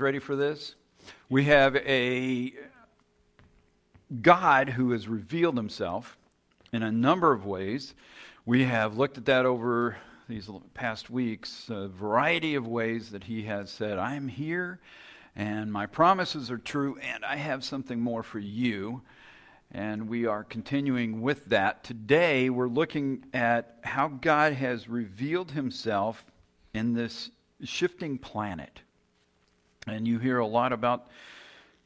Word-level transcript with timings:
Ready 0.00 0.18
for 0.18 0.34
this? 0.34 0.76
We 1.28 1.44
have 1.44 1.76
a 1.76 2.54
God 4.22 4.70
who 4.70 4.92
has 4.92 5.06
revealed 5.06 5.58
himself 5.58 6.16
in 6.72 6.82
a 6.82 6.90
number 6.90 7.32
of 7.32 7.44
ways. 7.44 7.94
We 8.46 8.64
have 8.64 8.96
looked 8.96 9.18
at 9.18 9.26
that 9.26 9.44
over 9.44 9.98
these 10.26 10.48
past 10.72 11.10
weeks, 11.10 11.66
a 11.68 11.88
variety 11.88 12.54
of 12.54 12.66
ways 12.66 13.10
that 13.10 13.24
he 13.24 13.42
has 13.42 13.68
said, 13.68 13.98
I 13.98 14.14
am 14.14 14.28
here 14.28 14.80
and 15.36 15.70
my 15.70 15.84
promises 15.84 16.50
are 16.50 16.58
true 16.58 16.98
and 17.02 17.22
I 17.22 17.36
have 17.36 17.62
something 17.62 18.00
more 18.00 18.22
for 18.22 18.38
you. 18.38 19.02
And 19.70 20.08
we 20.08 20.24
are 20.24 20.44
continuing 20.44 21.20
with 21.20 21.44
that. 21.46 21.84
Today, 21.84 22.48
we're 22.48 22.68
looking 22.68 23.26
at 23.34 23.76
how 23.82 24.08
God 24.08 24.54
has 24.54 24.88
revealed 24.88 25.50
himself 25.50 26.24
in 26.72 26.94
this 26.94 27.30
shifting 27.62 28.16
planet. 28.16 28.80
And 29.90 30.06
you 30.06 30.20
hear 30.20 30.38
a 30.38 30.46
lot 30.46 30.72
about 30.72 31.08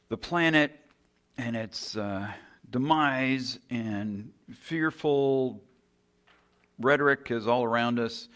the 0.09 0.17
planet 0.17 0.79
and 1.39 1.55
its 1.55 1.97
uh, 1.97 2.31
demise 2.69 3.57
and 3.71 4.31
fearful 4.53 5.63
rhetoric 6.79 7.31
is 7.31 7.47
all 7.47 7.63
around 7.63 7.99
us 7.99 8.29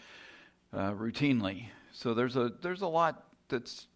uh, 0.72 0.90
routinely. 0.90 1.66
So 1.92 2.14
there's 2.14 2.34
a 2.34 2.52
there's 2.60 2.82
a 2.82 2.88
lot 2.88 3.22
that's 3.48 3.86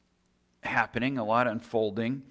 happening, 0.62 1.19
a 1.19 1.25
lot 1.25 1.48
unfolding, 1.48 2.22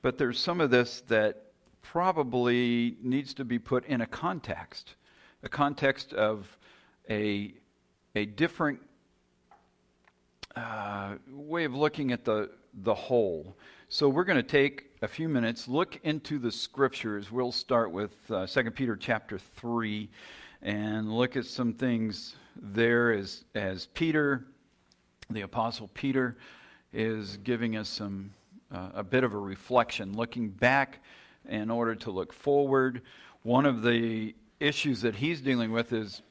but 0.00 0.16
there's 0.16 0.38
some 0.38 0.60
of 0.60 0.70
this 0.70 1.00
that 1.08 1.46
probably 1.82 2.96
needs 3.02 3.34
to 3.34 3.44
be 3.44 3.58
put 3.58 3.86
in 3.86 4.02
a 4.02 4.06
context, 4.06 4.94
a 5.42 5.48
context 5.48 6.12
of 6.12 6.56
a 7.10 7.54
a 8.14 8.24
different 8.24 8.80
uh, 10.54 11.14
way 11.28 11.64
of 11.64 11.74
looking 11.74 12.12
at 12.12 12.24
the 12.24 12.50
the 12.82 12.94
whole. 12.94 13.56
So 13.88 14.08
we're 14.08 14.24
going 14.24 14.36
to 14.36 14.42
take 14.42 14.90
a 15.02 15.08
few 15.08 15.28
minutes, 15.28 15.68
look 15.68 15.98
into 16.02 16.38
the 16.38 16.52
scriptures. 16.52 17.30
We'll 17.30 17.52
start 17.52 17.90
with 17.90 18.12
uh, 18.30 18.46
2 18.46 18.70
Peter 18.72 18.96
chapter 18.96 19.38
3 19.38 20.08
and 20.62 21.12
look 21.12 21.36
at 21.36 21.46
some 21.46 21.72
things 21.72 22.36
there 22.56 23.12
as, 23.12 23.44
as 23.54 23.86
Peter, 23.94 24.44
the 25.30 25.42
Apostle 25.42 25.88
Peter, 25.94 26.36
is 26.92 27.36
giving 27.38 27.76
us 27.76 27.88
some 27.88 28.32
uh, 28.72 28.90
a 28.94 29.04
bit 29.04 29.24
of 29.24 29.34
a 29.34 29.38
reflection, 29.38 30.16
looking 30.16 30.50
back 30.50 31.02
in 31.48 31.70
order 31.70 31.94
to 31.94 32.10
look 32.10 32.32
forward. 32.32 33.02
One 33.42 33.66
of 33.66 33.82
the 33.82 34.34
issues 34.60 35.02
that 35.02 35.14
he's 35.14 35.40
dealing 35.40 35.70
with 35.72 35.92
is 35.92 36.22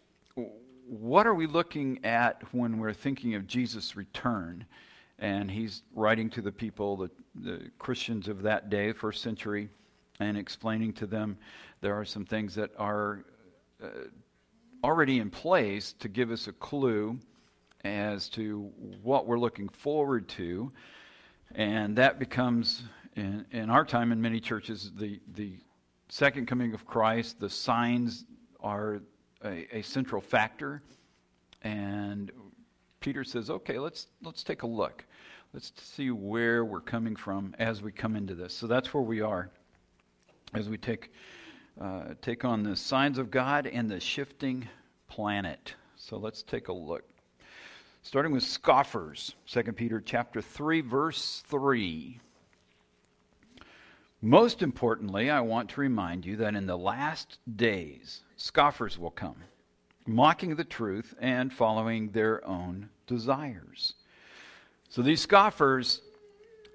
what 0.87 1.27
are 1.27 1.33
we 1.33 1.47
looking 1.47 2.03
at 2.05 2.41
when 2.53 2.79
we're 2.79 2.93
thinking 2.93 3.35
of 3.35 3.47
Jesus' 3.47 3.95
return? 3.95 4.65
And 5.19 5.49
he's 5.49 5.83
writing 5.93 6.29
to 6.31 6.41
the 6.41 6.51
people, 6.51 6.97
the, 6.97 7.09
the 7.35 7.71
Christians 7.79 8.27
of 8.27 8.43
that 8.43 8.69
day, 8.69 8.91
first 8.93 9.21
century, 9.21 9.69
and 10.19 10.37
explaining 10.37 10.93
to 10.93 11.07
them 11.07 11.37
there 11.81 11.95
are 11.95 12.05
some 12.05 12.25
things 12.25 12.55
that 12.55 12.71
are 12.77 13.23
uh, 13.83 13.87
already 14.83 15.19
in 15.19 15.29
place 15.29 15.93
to 15.99 16.07
give 16.07 16.31
us 16.31 16.47
a 16.47 16.53
clue 16.53 17.17
as 17.83 18.29
to 18.29 18.71
what 19.01 19.27
we're 19.27 19.39
looking 19.39 19.69
forward 19.69 20.27
to. 20.27 20.71
And 21.55 21.95
that 21.97 22.19
becomes, 22.19 22.83
in, 23.15 23.45
in 23.51 23.69
our 23.69 23.85
time 23.85 24.11
in 24.11 24.21
many 24.21 24.39
churches, 24.39 24.91
the, 24.95 25.19
the 25.33 25.53
second 26.09 26.47
coming 26.47 26.73
of 26.73 26.85
Christ. 26.85 27.39
The 27.39 27.49
signs 27.49 28.25
are 28.59 29.01
a, 29.43 29.77
a 29.77 29.81
central 29.81 30.21
factor. 30.21 30.81
And 31.63 32.31
Peter 32.99 33.23
says, 33.23 33.49
okay, 33.49 33.79
let's, 33.79 34.07
let's 34.23 34.43
take 34.43 34.63
a 34.63 34.67
look. 34.67 35.05
Let's 35.53 35.71
see 35.75 36.11
where 36.11 36.65
we're 36.65 36.81
coming 36.81 37.15
from 37.15 37.55
as 37.57 37.81
we 37.81 37.91
come 37.91 38.15
into 38.15 38.35
this. 38.35 38.53
So 38.53 38.67
that's 38.67 38.93
where 38.93 39.03
we 39.03 39.21
are 39.21 39.49
as 40.53 40.69
we 40.69 40.77
take, 40.77 41.11
uh, 41.79 42.13
take 42.21 42.45
on 42.45 42.63
the 42.63 42.75
signs 42.75 43.17
of 43.17 43.31
God 43.31 43.65
and 43.67 43.89
the 43.89 43.99
shifting 43.99 44.67
planet. 45.07 45.73
So 45.95 46.17
let's 46.17 46.43
take 46.43 46.67
a 46.67 46.73
look. 46.73 47.03
Starting 48.03 48.31
with 48.31 48.43
scoffers, 48.43 49.35
2 49.47 49.63
Peter 49.73 50.01
chapter 50.01 50.41
3 50.41 50.81
verse 50.81 51.43
3. 51.47 52.19
Most 54.21 54.61
importantly, 54.61 55.29
I 55.29 55.41
want 55.41 55.69
to 55.69 55.81
remind 55.81 56.25
you 56.25 56.35
that 56.37 56.55
in 56.55 56.65
the 56.65 56.77
last 56.77 57.39
days 57.55 58.21
scoffers 58.35 58.97
will 58.97 59.11
come 59.11 59.43
mocking 60.07 60.55
the 60.55 60.63
truth 60.63 61.13
and 61.19 61.51
following 61.51 62.11
their 62.11 62.45
own 62.47 62.89
desires. 63.05 63.93
So 64.89 65.01
these 65.01 65.21
scoffers 65.21 66.01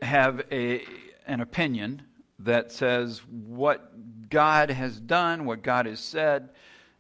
have 0.02 0.42
a, 0.50 0.84
an 1.26 1.40
opinion 1.40 2.02
that 2.40 2.72
says 2.72 3.22
what 3.28 4.28
God 4.28 4.70
has 4.70 4.98
done, 4.98 5.44
what 5.44 5.62
God 5.62 5.86
has 5.86 6.00
said, 6.00 6.50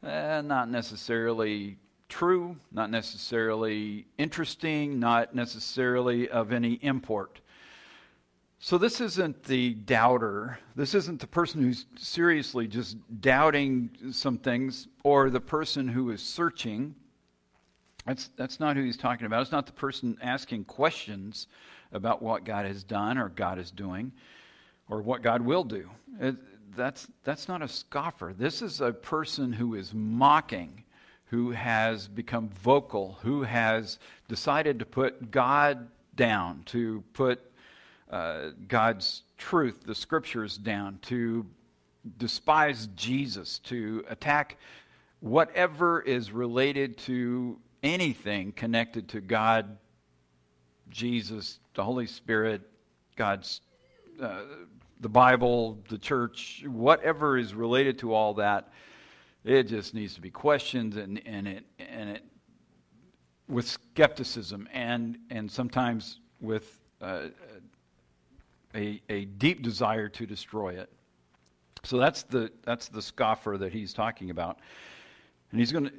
eh, 0.02 0.40
not 0.40 0.70
necessarily 0.70 1.78
true, 2.08 2.56
not 2.70 2.90
necessarily 2.90 4.06
interesting, 4.18 5.00
not 5.00 5.34
necessarily 5.34 6.28
of 6.28 6.52
any 6.52 6.74
import. 6.74 7.40
So, 8.64 8.78
this 8.78 9.00
isn't 9.00 9.42
the 9.42 9.74
doubter. 9.74 10.60
This 10.76 10.94
isn't 10.94 11.20
the 11.20 11.26
person 11.26 11.62
who's 11.62 11.86
seriously 11.96 12.68
just 12.68 12.96
doubting 13.20 13.90
some 14.12 14.38
things 14.38 14.86
or 15.02 15.30
the 15.30 15.40
person 15.40 15.88
who 15.88 16.10
is 16.10 16.22
searching. 16.22 16.94
That's, 18.06 18.30
that's 18.36 18.58
not 18.58 18.76
who 18.76 18.82
he's 18.82 18.96
talking 18.96 19.26
about. 19.26 19.42
It's 19.42 19.52
not 19.52 19.66
the 19.66 19.72
person 19.72 20.18
asking 20.20 20.64
questions 20.64 21.46
about 21.92 22.22
what 22.22 22.44
God 22.44 22.66
has 22.66 22.82
done 22.82 23.18
or 23.18 23.28
God 23.28 23.58
is 23.58 23.70
doing 23.70 24.12
or 24.88 25.02
what 25.02 25.22
God 25.22 25.42
will 25.42 25.64
do. 25.64 25.88
It, 26.20 26.36
that's, 26.74 27.06
that's 27.24 27.48
not 27.48 27.62
a 27.62 27.68
scoffer. 27.68 28.34
This 28.36 28.62
is 28.62 28.80
a 28.80 28.92
person 28.92 29.52
who 29.52 29.74
is 29.74 29.92
mocking, 29.94 30.82
who 31.26 31.50
has 31.50 32.08
become 32.08 32.48
vocal, 32.48 33.18
who 33.22 33.42
has 33.42 33.98
decided 34.28 34.78
to 34.78 34.86
put 34.86 35.30
God 35.30 35.88
down, 36.16 36.62
to 36.66 37.04
put 37.12 37.40
uh, 38.10 38.50
God's 38.68 39.22
truth, 39.38 39.84
the 39.84 39.94
scriptures, 39.94 40.58
down, 40.58 40.98
to 41.02 41.46
despise 42.18 42.88
Jesus, 42.96 43.58
to 43.60 44.04
attack 44.08 44.58
whatever 45.20 46.00
is 46.00 46.32
related 46.32 46.98
to 46.98 47.58
anything 47.82 48.52
connected 48.52 49.08
to 49.10 49.20
God, 49.20 49.76
Jesus, 50.90 51.58
the 51.74 51.82
Holy 51.82 52.06
Spirit, 52.06 52.62
God's, 53.16 53.60
uh, 54.20 54.42
the 55.00 55.08
Bible, 55.08 55.78
the 55.88 55.98
church, 55.98 56.64
whatever 56.66 57.38
is 57.38 57.54
related 57.54 57.98
to 58.00 58.14
all 58.14 58.34
that, 58.34 58.72
it 59.44 59.64
just 59.64 59.94
needs 59.94 60.14
to 60.14 60.20
be 60.20 60.30
questioned 60.30 60.94
and, 60.94 61.20
and 61.26 61.48
it 61.48 61.64
and 61.80 62.10
it 62.10 62.24
with 63.48 63.66
skepticism 63.66 64.68
and 64.72 65.18
and 65.30 65.50
sometimes 65.50 66.20
with 66.40 66.80
uh, 67.00 67.22
a, 68.74 69.02
a 69.08 69.24
deep 69.24 69.62
desire 69.62 70.08
to 70.08 70.26
destroy 70.26 70.74
it. 70.74 70.90
So 71.84 71.98
that's 71.98 72.22
the, 72.22 72.50
that's 72.64 72.88
the 72.88 73.02
scoffer 73.02 73.56
that 73.58 73.72
he's 73.72 73.92
talking 73.92 74.30
about. 74.30 74.60
And 75.50 75.60
he's 75.60 75.72
going 75.72 75.86
to, 75.86 75.92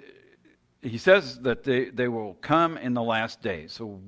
he 0.84 0.98
says 0.98 1.40
that 1.40 1.64
they, 1.64 1.86
they 1.86 2.08
will 2.08 2.34
come 2.36 2.78
in 2.78 2.94
the 2.94 3.04
last 3.04 3.42
days. 3.42 3.72
So 3.72 4.02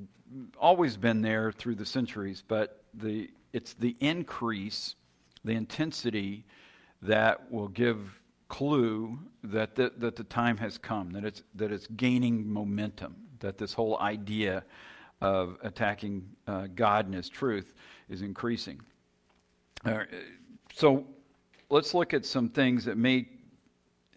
always 0.57 0.97
been 0.97 1.21
there 1.21 1.51
through 1.51 1.75
the 1.75 1.85
centuries, 1.85 2.43
but 2.45 2.83
the, 2.93 3.29
it's 3.53 3.73
the 3.73 3.95
increase, 3.99 4.95
the 5.43 5.53
intensity 5.53 6.45
that 7.01 7.51
will 7.51 7.69
give 7.69 8.19
clue 8.49 9.17
that 9.43 9.75
the, 9.75 9.91
that 9.97 10.15
the 10.15 10.23
time 10.25 10.57
has 10.57 10.77
come, 10.77 11.11
that 11.11 11.23
it's, 11.23 11.43
that 11.55 11.71
it's 11.71 11.87
gaining 11.95 12.47
momentum, 12.51 13.15
that 13.39 13.57
this 13.57 13.73
whole 13.73 13.97
idea 13.99 14.63
of 15.21 15.57
attacking 15.63 16.27
uh, 16.47 16.67
God 16.75 17.05
and 17.05 17.15
His 17.15 17.29
truth 17.29 17.73
is 18.09 18.21
increasing. 18.21 18.81
Uh, 19.85 20.03
so 20.73 21.05
let's 21.69 21.93
look 21.93 22.13
at 22.13 22.25
some 22.25 22.49
things 22.49 22.85
that 22.85 22.97
may, 22.97 23.27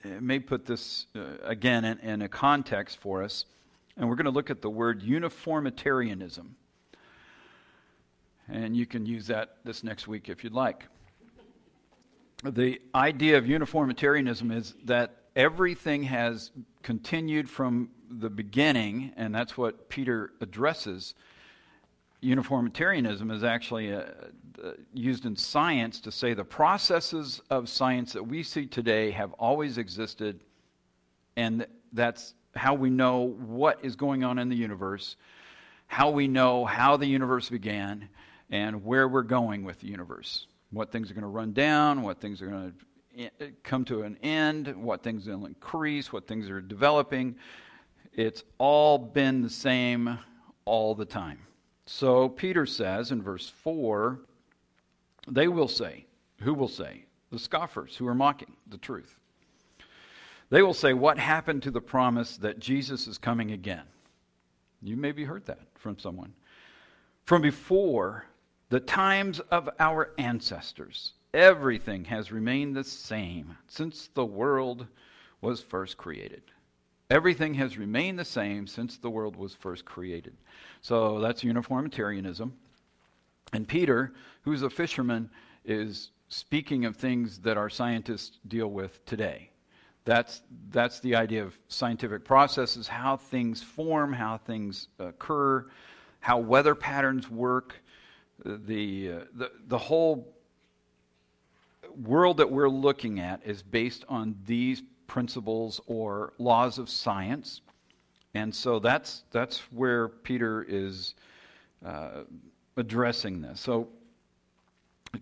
may 0.04 0.38
put 0.38 0.66
this, 0.66 1.06
uh, 1.16 1.20
again, 1.42 1.84
in, 1.84 1.98
in 2.00 2.22
a 2.22 2.28
context 2.28 2.98
for 3.00 3.22
us. 3.22 3.44
And 3.96 4.08
we're 4.08 4.16
going 4.16 4.26
to 4.26 4.30
look 4.30 4.50
at 4.50 4.62
the 4.62 4.70
word 4.70 5.02
uniformitarianism. 5.02 6.56
And 8.48 8.76
you 8.76 8.86
can 8.86 9.04
use 9.06 9.26
that 9.26 9.56
this 9.64 9.82
next 9.82 10.08
week 10.08 10.28
if 10.28 10.44
you'd 10.44 10.54
like. 10.54 10.84
The 12.44 12.80
idea 12.94 13.36
of 13.36 13.46
uniformitarianism 13.46 14.52
is 14.52 14.74
that 14.84 15.16
everything 15.34 16.04
has 16.04 16.52
continued 16.82 17.50
from 17.50 17.90
the 18.10 18.30
beginning, 18.30 19.12
and 19.16 19.34
that's 19.34 19.58
what 19.58 19.88
Peter 19.88 20.30
addresses. 20.40 21.14
Uniformitarianism 22.20 23.30
is 23.30 23.44
actually 23.44 23.92
uh, 23.92 24.02
uh, 24.62 24.72
used 24.92 25.24
in 25.24 25.36
science 25.36 26.00
to 26.00 26.10
say 26.10 26.34
the 26.34 26.44
processes 26.44 27.40
of 27.50 27.68
science 27.68 28.12
that 28.12 28.22
we 28.22 28.42
see 28.42 28.66
today 28.66 29.10
have 29.12 29.32
always 29.34 29.78
existed, 29.78 30.40
and 31.36 31.66
that's 31.92 32.34
how 32.56 32.74
we 32.74 32.90
know 32.90 33.34
what 33.38 33.84
is 33.84 33.94
going 33.94 34.24
on 34.24 34.38
in 34.38 34.48
the 34.48 34.56
universe, 34.56 35.16
how 35.86 36.10
we 36.10 36.26
know 36.26 36.64
how 36.64 36.96
the 36.96 37.06
universe 37.06 37.48
began, 37.48 38.08
and 38.50 38.84
where 38.84 39.06
we're 39.06 39.22
going 39.22 39.62
with 39.62 39.78
the 39.80 39.86
universe. 39.86 40.46
What 40.70 40.90
things 40.90 41.10
are 41.10 41.14
going 41.14 41.22
to 41.22 41.28
run 41.28 41.52
down, 41.52 42.02
what 42.02 42.20
things 42.20 42.42
are 42.42 42.48
going 42.48 42.72
to 43.28 43.52
come 43.62 43.84
to 43.86 44.02
an 44.02 44.16
end, 44.22 44.74
what 44.76 45.02
things 45.02 45.26
will 45.26 45.46
increase, 45.46 46.12
what 46.12 46.26
things 46.26 46.50
are 46.50 46.60
developing. 46.60 47.36
It's 48.12 48.42
all 48.58 48.98
been 48.98 49.42
the 49.42 49.50
same 49.50 50.18
all 50.64 50.94
the 50.94 51.04
time. 51.04 51.38
So 51.88 52.28
Peter 52.28 52.66
says 52.66 53.10
in 53.12 53.22
verse 53.22 53.48
4 53.48 54.20
they 55.26 55.48
will 55.48 55.68
say, 55.68 56.04
who 56.42 56.52
will 56.52 56.68
say? 56.68 57.06
The 57.30 57.38
scoffers 57.38 57.96
who 57.96 58.06
are 58.06 58.14
mocking 58.14 58.56
the 58.66 58.78
truth. 58.78 59.18
They 60.50 60.62
will 60.62 60.74
say, 60.74 60.94
What 60.94 61.18
happened 61.18 61.62
to 61.64 61.70
the 61.70 61.80
promise 61.80 62.36
that 62.38 62.58
Jesus 62.58 63.06
is 63.06 63.18
coming 63.18 63.50
again? 63.50 63.84
You 64.82 64.96
maybe 64.96 65.24
heard 65.24 65.46
that 65.46 65.60
from 65.74 65.98
someone. 65.98 66.34
From 67.24 67.42
before 67.42 68.24
the 68.70 68.80
times 68.80 69.40
of 69.50 69.68
our 69.78 70.12
ancestors, 70.18 71.14
everything 71.34 72.04
has 72.04 72.32
remained 72.32 72.76
the 72.76 72.84
same 72.84 73.56
since 73.66 74.08
the 74.14 74.24
world 74.24 74.86
was 75.40 75.60
first 75.60 75.96
created. 75.96 76.42
Everything 77.10 77.54
has 77.54 77.78
remained 77.78 78.18
the 78.18 78.24
same 78.24 78.66
since 78.66 78.98
the 78.98 79.08
world 79.08 79.36
was 79.36 79.54
first 79.54 79.84
created. 79.84 80.36
So 80.82 81.20
that's 81.20 81.42
uniformitarianism. 81.42 82.52
And 83.52 83.66
Peter, 83.66 84.12
who's 84.42 84.62
a 84.62 84.68
fisherman, 84.68 85.30
is 85.64 86.10
speaking 86.28 86.84
of 86.84 86.96
things 86.96 87.38
that 87.40 87.56
our 87.56 87.70
scientists 87.70 88.38
deal 88.46 88.68
with 88.68 89.04
today. 89.06 89.50
That's, 90.04 90.42
that's 90.70 91.00
the 91.00 91.14
idea 91.16 91.42
of 91.42 91.58
scientific 91.68 92.24
processes, 92.24 92.88
how 92.88 93.16
things 93.16 93.62
form, 93.62 94.12
how 94.12 94.38
things 94.38 94.88
occur, 94.98 95.66
how 96.20 96.38
weather 96.38 96.74
patterns 96.74 97.30
work, 97.30 97.74
the, 98.44 99.12
uh, 99.12 99.24
the, 99.34 99.50
the 99.66 99.78
whole 99.78 100.34
world 102.04 102.36
that 102.36 102.50
we're 102.50 102.68
looking 102.68 103.18
at 103.20 103.40
is 103.44 103.62
based 103.62 104.04
on 104.08 104.36
these 104.46 104.82
principles 105.08 105.80
or 105.88 106.34
laws 106.38 106.78
of 106.78 106.88
science. 106.88 107.62
And 108.34 108.54
so 108.54 108.78
that's, 108.78 109.24
that's 109.32 109.58
where 109.72 110.08
Peter 110.08 110.64
is 110.68 111.16
uh, 111.84 112.22
addressing 112.76 113.42
this. 113.42 113.58
So 113.58 113.88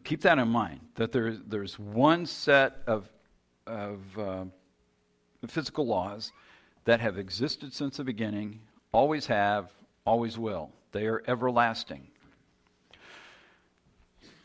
keep 0.05 0.21
that 0.23 0.39
in 0.39 0.49
mind 0.49 0.81
that 0.97 1.13
there's, 1.13 1.39
there's 1.47 1.79
one 1.79 2.27
set 2.27 2.83
of, 2.87 3.09
of 3.67 4.01
uh, 4.19 4.45
physical 5.47 5.87
laws 5.87 6.33
that 6.85 7.01
have 7.01 7.17
existed 7.17 7.73
since 7.73 7.97
the 7.97 8.05
beginning, 8.05 8.61
always 8.93 9.27
have, 9.27 9.71
always 10.05 10.37
will. 10.37 10.71
They 10.93 11.07
are 11.07 11.23
everlasting. 11.27 12.07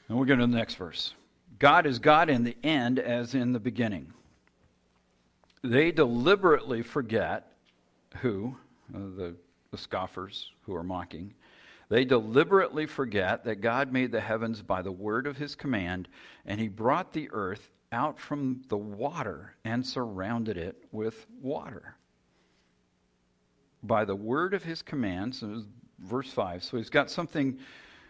And 0.07 0.17
we're 0.17 0.25
going 0.25 0.39
to 0.39 0.47
the 0.47 0.55
next 0.55 0.75
verse. 0.75 1.13
God 1.59 1.85
is 1.85 1.99
God 1.99 2.29
in 2.29 2.43
the 2.43 2.57
end 2.63 2.99
as 2.99 3.33
in 3.33 3.53
the 3.53 3.59
beginning. 3.59 4.13
They 5.63 5.91
deliberately 5.91 6.81
forget 6.81 7.51
who? 8.17 8.57
Uh, 8.93 8.99
the, 9.15 9.35
the 9.71 9.77
scoffers 9.77 10.51
who 10.63 10.75
are 10.75 10.83
mocking. 10.83 11.33
They 11.89 12.05
deliberately 12.05 12.85
forget 12.85 13.43
that 13.45 13.61
God 13.61 13.91
made 13.91 14.11
the 14.11 14.21
heavens 14.21 14.61
by 14.61 14.81
the 14.81 14.91
word 14.91 15.27
of 15.27 15.37
his 15.37 15.55
command, 15.55 16.07
and 16.45 16.59
he 16.59 16.67
brought 16.67 17.13
the 17.13 17.29
earth 17.31 17.69
out 17.91 18.19
from 18.19 18.61
the 18.69 18.77
water 18.77 19.55
and 19.65 19.85
surrounded 19.85 20.57
it 20.57 20.83
with 20.91 21.25
water. 21.41 21.95
By 23.83 24.05
the 24.05 24.15
word 24.15 24.53
of 24.53 24.63
his 24.63 24.81
command, 24.81 25.35
so 25.35 25.63
verse 25.99 26.31
5. 26.31 26.63
So 26.63 26.77
he's 26.77 26.89
got 26.89 27.09
something, 27.09 27.59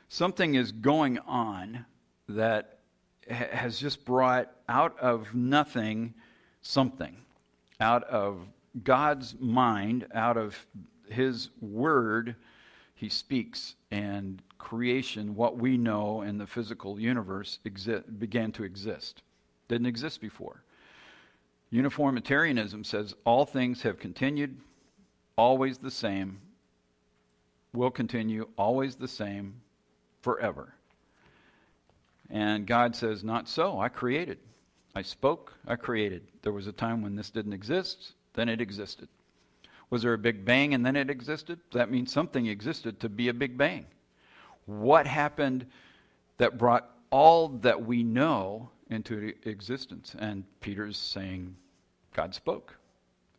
something 0.10 0.56
is 0.56 0.72
going 0.72 1.20
on 1.20 1.86
that 2.30 2.80
has 3.30 3.80
just 3.80 4.06
brought 4.06 4.52
out 4.68 5.00
of 5.00 5.34
nothing 5.34 6.14
something, 6.62 7.18
out 7.82 8.04
of 8.06 8.48
God's 8.84 9.36
mind, 9.40 10.08
out 10.14 10.38
of 10.38 10.66
his 11.10 11.50
word, 11.60 12.36
he 12.96 13.10
speaks, 13.10 13.76
and 13.90 14.42
creation, 14.58 15.36
what 15.36 15.58
we 15.58 15.78
know 15.78 16.22
in 16.22 16.38
the 16.38 16.48
physical 16.48 17.00
universe, 17.00 17.60
exi- 17.66 18.04
began 18.20 18.52
to 18.54 18.64
exist. 18.64 19.24
Didn't 19.68 19.88
exist 19.88 20.22
before. 20.22 20.64
Uniformitarianism 21.72 22.84
says 22.84 23.16
all 23.26 23.46
things 23.46 23.82
have 23.82 23.98
continued, 23.98 24.58
always 25.36 25.80
the 25.80 25.92
same, 25.92 26.40
will 27.74 27.92
continue, 27.92 28.48
always 28.58 28.96
the 28.96 29.08
same, 29.08 29.62
forever. 30.22 30.76
And 32.30 32.68
God 32.68 32.96
says, 32.96 33.24
Not 33.24 33.50
so. 33.50 33.80
I 33.80 33.90
created. 33.90 34.38
I 34.96 35.02
spoke. 35.02 35.54
I 35.68 35.76
created. 35.76 36.24
There 36.42 36.54
was 36.54 36.68
a 36.68 36.72
time 36.72 37.02
when 37.02 37.16
this 37.16 37.30
didn't 37.30 37.54
exist, 37.54 38.14
then 38.34 38.50
it 38.50 38.62
existed. 38.62 39.08
Was 39.90 40.02
there 40.04 40.14
a 40.14 40.18
big 40.18 40.46
bang 40.46 40.74
and 40.74 40.86
then 40.86 40.96
it 40.96 41.10
existed? 41.10 41.60
That 41.74 41.92
means 41.92 42.12
something 42.12 42.46
existed 42.46 43.00
to 43.02 43.10
be 43.10 43.28
a 43.30 43.34
big 43.34 43.58
bang. 43.58 43.86
What 44.66 45.06
happened 45.06 45.66
that 46.38 46.58
brought 46.58 46.90
all 47.10 47.50
that 47.50 47.86
we 47.86 48.04
know 48.04 48.70
into 48.90 49.34
existence? 49.44 50.16
And 50.18 50.46
Peter's 50.62 50.98
saying, 50.98 51.56
God 52.14 52.34
spoke. 52.34 52.76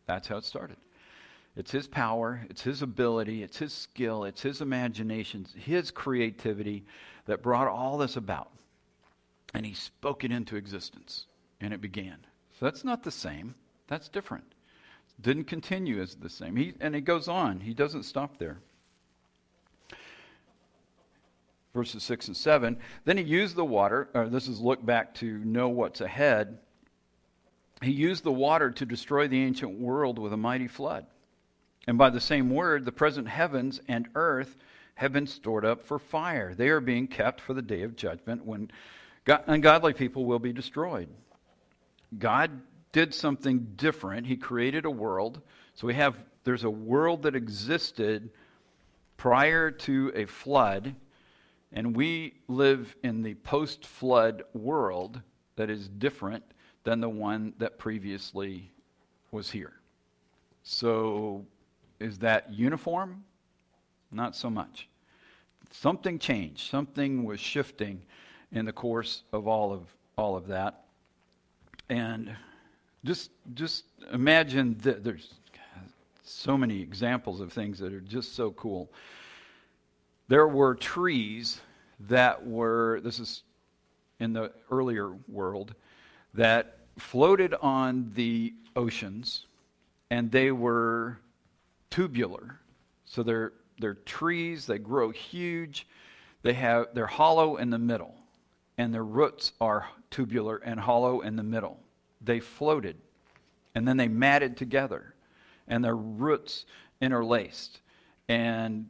That's 0.07 0.29
how 0.29 0.37
it 0.37 0.45
started. 0.45 0.77
It's 1.55 1.71
his 1.71 1.87
power, 1.87 2.47
it's 2.49 2.63
his 2.63 2.81
ability, 2.81 3.43
it's 3.43 3.59
his 3.59 3.75
skill, 3.75 4.25
it's 4.25 4.41
his 4.41 4.63
imagination, 4.63 5.47
his 5.55 5.91
creativity 5.91 6.85
that 7.27 7.43
brought 7.43 7.69
all 7.69 7.99
this 7.99 8.17
about 8.17 8.51
and 9.55 9.67
he 9.67 9.75
spoke 9.75 10.25
it 10.25 10.33
into 10.33 10.57
existence, 10.57 11.27
and 11.63 11.73
it 11.73 11.81
began. 11.81 12.19
So 12.59 12.67
that's 12.67 12.85
not 12.85 13.03
the 13.03 13.11
same. 13.11 13.55
That's 13.87 14.09
different. 14.09 14.45
Didn't 15.21 15.45
continue 15.45 16.03
as 16.03 16.17
the 16.17 16.29
same. 16.29 16.57
He, 16.57 16.75
and 16.81 16.95
it 16.95 17.03
goes 17.03 17.29
on. 17.29 17.61
He 17.61 17.73
doesn't 17.73 18.03
stop 18.03 18.39
there. 18.39 18.59
Verses 21.73 22.03
6 22.03 22.29
and 22.29 22.37
7. 22.37 22.77
Then 23.05 23.17
he 23.17 23.25
used 23.25 23.57
the 23.57 23.65
water. 23.65 24.09
this 24.31 24.49
is 24.49 24.61
look 24.61 24.85
back 24.85 25.15
to 25.17 25.39
know 25.39 25.69
what's 25.69 26.01
ahead. 26.01 26.59
He 27.81 27.93
used 27.93 28.25
the 28.25 28.33
water 28.33 28.71
to 28.71 28.85
destroy 28.85 29.29
the 29.29 29.43
ancient 29.43 29.79
world 29.79 30.19
with 30.19 30.33
a 30.33 30.37
mighty 30.37 30.69
flood. 30.69 31.07
And 31.87 31.97
by 31.97 32.11
the 32.11 32.21
same 32.21 32.51
word, 32.51 32.85
the 32.85 32.93
present 32.93 33.29
heavens 33.29 33.81
and 33.89 34.09
earth 34.15 34.57
have 34.97 35.13
been 35.13 35.27
stored 35.27 35.65
up 35.65 35.83
for 35.83 35.99
fire. 35.99 36.55
They 36.55 36.69
are 36.69 36.81
being 36.81 37.07
kept 37.07 37.41
for 37.41 37.55
the 37.55 37.63
day 37.63 37.83
of 37.83 37.97
judgment 37.97 38.45
when 38.45 38.71
ungodly 39.27 39.95
people 39.95 40.25
will 40.25 40.39
be 40.39 40.53
destroyed. 40.53 41.09
God 42.19 42.61
did 42.93 43.15
something 43.15 43.73
different. 43.77 44.27
He 44.27 44.37
created 44.37 44.85
a 44.85 44.91
world. 44.91 45.41
So 45.75 45.87
we 45.87 45.95
have 45.95 46.17
there's 46.45 46.65
a 46.65 46.71
world 46.71 47.23
that 47.23 47.37
existed 47.37 48.31
prior 49.17 49.71
to 49.71 50.11
a 50.15 50.25
flood, 50.25 50.95
and 51.73 51.95
we 51.97 52.35
live 52.49 52.97
in 53.05 53.23
the 53.23 53.35
post-flood 53.35 54.43
world 54.53 55.21
that 55.57 55.71
is 55.71 55.89
different 55.89 56.43
than 56.85 57.01
the 57.01 57.09
one 57.09 57.55
that 57.59 57.79
previously 57.79 58.73
was 59.31 59.51
here. 59.51 59.73
So 60.65 61.47
is 62.01 62.19
that 62.19 62.53
uniform? 62.53 63.25
Not 64.11 64.35
so 64.35 64.51
much. 64.51 64.89
Something 65.71 66.19
changed. 66.19 66.69
Something 66.69 67.25
was 67.25 67.41
shifting 67.41 68.03
in 68.51 68.65
the 68.65 68.73
course 68.73 69.23
of 69.33 69.47
all 69.47 69.73
of 69.73 69.83
all 70.19 70.37
of 70.37 70.49
that. 70.49 70.82
And 71.89 72.35
just 73.05 73.31
just 73.55 73.85
imagine 74.13 74.77
that 74.83 75.03
there's 75.05 75.35
so 76.25 76.57
many 76.57 76.81
examples 76.81 77.41
of 77.41 77.53
things 77.53 77.79
that 77.79 77.93
are 77.93 78.01
just 78.01 78.35
so 78.35 78.53
cool. 78.53 78.91
There 80.29 80.49
were 80.49 80.75
trees 80.75 81.61
that 82.01 82.47
were 82.47 83.01
this 83.03 83.19
is 83.19 83.43
in 84.21 84.33
the 84.33 84.53
earlier 84.71 85.13
world 85.29 85.75
that 86.35 86.79
floated 86.99 87.55
on 87.61 88.11
the 88.15 88.55
oceans 88.77 89.47
and 90.11 90.31
they 90.31 90.53
were 90.53 91.19
tubular. 91.91 92.59
So 93.05 93.23
they're 93.23 93.53
they're 93.79 93.95
trees, 93.95 94.67
they 94.67 94.79
grow 94.79 95.11
huge, 95.11 95.87
they 96.43 96.53
have 96.55 96.89
they're 96.95 97.07
hollow 97.07 97.57
in 97.57 97.71
the 97.71 97.79
middle 97.79 98.15
and 98.83 98.93
their 98.93 99.05
roots 99.05 99.53
are 99.61 99.89
tubular 100.11 100.57
and 100.57 100.81
hollow 100.81 101.21
in 101.21 101.37
the 101.37 101.43
middle. 101.45 101.79
They 102.21 102.41
floated, 102.41 102.97
and 103.77 103.87
then 103.87 103.97
they 103.97 104.09
matted 104.09 104.57
together, 104.57 105.15
and 105.69 105.85
their 105.85 105.95
roots 105.95 106.67
interlaced. 107.01 107.81
And 108.29 108.89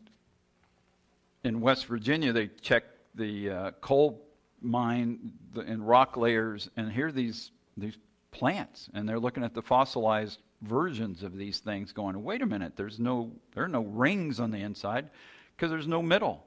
in 1.44 1.61
West 1.61 1.84
Virginia, 1.84 2.32
they 2.32 2.46
checked 2.62 2.88
the 3.14 3.50
uh, 3.50 3.70
coal 3.82 4.25
mine 4.62 5.32
and 5.54 5.87
rock 5.87 6.16
layers, 6.16 6.70
and 6.78 6.90
here 6.90 7.12
these 7.12 7.50
these 7.76 7.99
plants, 8.30 8.88
and 8.94 9.06
they're 9.06 9.20
looking 9.20 9.44
at 9.44 9.52
the 9.52 9.61
fossilized 9.61 10.38
versions 10.62 11.22
of 11.22 11.37
these 11.37 11.58
things, 11.58 11.92
going, 11.92 12.25
"Wait 12.25 12.40
a 12.40 12.46
minute, 12.46 12.76
there's 12.76 12.99
no 12.99 13.30
there 13.52 13.64
are 13.64 13.68
no 13.68 13.82
rings 13.82 14.40
on 14.40 14.50
the 14.50 14.62
inside 14.62 15.11
because 15.54 15.70
there's 15.70 15.87
no 15.87 16.00
middle. 16.00 16.46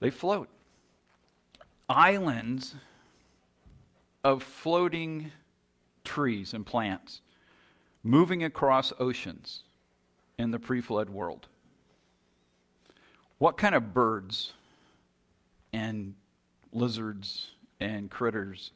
They 0.00 0.10
float." 0.10 0.48
Islands 1.90 2.76
of 4.22 4.44
floating 4.44 5.32
trees 6.04 6.54
and 6.54 6.64
plants 6.64 7.20
moving 8.04 8.44
across 8.44 8.92
oceans 9.00 9.64
in 10.38 10.52
the 10.52 10.58
pre 10.58 10.80
flood 10.80 11.10
world. 11.10 11.48
What 13.38 13.56
kind 13.56 13.74
of 13.74 13.92
birds 13.92 14.52
and 15.72 16.14
lizards 16.72 17.50
and 17.80 18.08
critters 18.08 18.70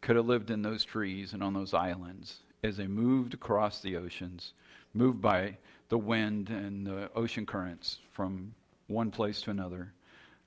could 0.00 0.16
have 0.16 0.26
lived 0.26 0.50
in 0.50 0.62
those 0.62 0.84
trees 0.84 1.32
and 1.32 1.42
on 1.42 1.54
those 1.54 1.74
islands 1.74 2.40
as 2.64 2.76
they 2.76 2.86
moved 2.86 3.34
across 3.34 3.80
the 3.80 3.96
oceans, 3.96 4.52
moved 4.94 5.20
by 5.20 5.56
the 5.90 5.98
wind 5.98 6.48
and 6.50 6.86
the 6.86 7.08
ocean 7.14 7.46
currents 7.46 7.98
from 8.12 8.52
one 8.88 9.10
place 9.10 9.42
to 9.42 9.50
another 9.50 9.92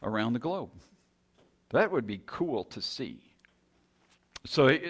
around 0.03 0.33
the 0.33 0.39
globe? 0.39 0.71
That 1.71 1.91
would 1.91 2.07
be 2.07 2.21
cool 2.25 2.63
to 2.65 2.81
see. 2.81 3.19
So 4.45 4.67
it, 4.67 4.83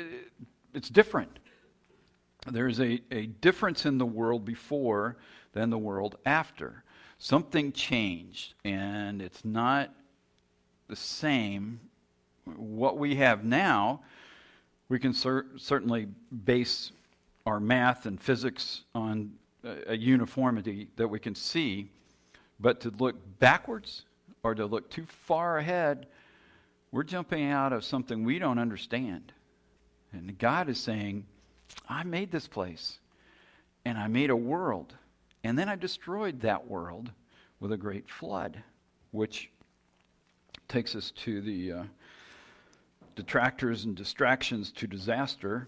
it's 0.74 0.90
different. 0.90 1.40
There's 2.48 2.80
a, 2.80 3.02
a 3.12 3.26
difference 3.26 3.86
in 3.86 3.98
the 3.98 4.06
world 4.06 4.46
before 4.46 5.18
than 5.54 5.70
the 5.70 5.78
world 5.78 6.18
after. 6.26 6.84
Something 7.18 7.74
changed, 7.74 8.54
and 8.64 9.22
it's 9.22 9.44
not 9.44 9.94
the 10.88 10.96
same. 10.96 11.82
What 12.46 12.98
we 12.98 13.16
have 13.16 13.44
now, 13.44 14.02
we 14.88 15.00
can 15.00 15.14
cer- 15.14 15.48
certainly 15.58 16.08
base 16.46 16.92
our 17.46 17.60
math 17.60 18.06
and 18.06 18.22
physics 18.22 18.84
on 18.96 19.32
a, 19.64 19.92
a 19.94 19.98
uniformity 19.98 20.88
that 20.96 21.08
we 21.08 21.20
can 21.20 21.36
see, 21.36 21.90
but 22.60 22.80
to 22.82 22.90
look 23.00 23.16
backwards 23.40 24.04
or 24.44 24.56
to 24.56 24.66
look 24.66 24.90
too 24.90 25.06
far 25.06 25.58
ahead, 25.58 26.08
we're 26.92 27.04
jumping 27.04 27.46
out 27.46 27.74
of 27.74 27.84
something 27.84 28.24
we 28.24 28.40
don't 28.40 28.60
understand. 28.60 29.32
And 30.12 30.38
God 30.38 30.70
is 30.70 30.80
saying, 30.80 31.26
I 31.88 32.04
made 32.04 32.32
this 32.32 32.48
place, 32.48 33.00
and 33.86 33.98
I 33.98 34.08
made 34.08 34.32
a 34.32 34.36
world, 34.36 34.96
and 35.44 35.58
then 35.58 35.70
I 35.70 35.76
destroyed 35.76 36.42
that 36.42 36.68
world 36.68 37.12
with 37.60 37.72
a 37.72 37.78
great 37.78 38.10
flood, 38.10 38.62
which 39.12 39.52
takes 40.68 40.96
us 40.96 41.12
to 41.12 41.42
the 41.42 41.72
uh, 41.72 41.84
detractors 43.16 43.86
and 43.86 43.96
distractions 43.96 44.72
to 44.72 44.88
disaster. 44.88 45.68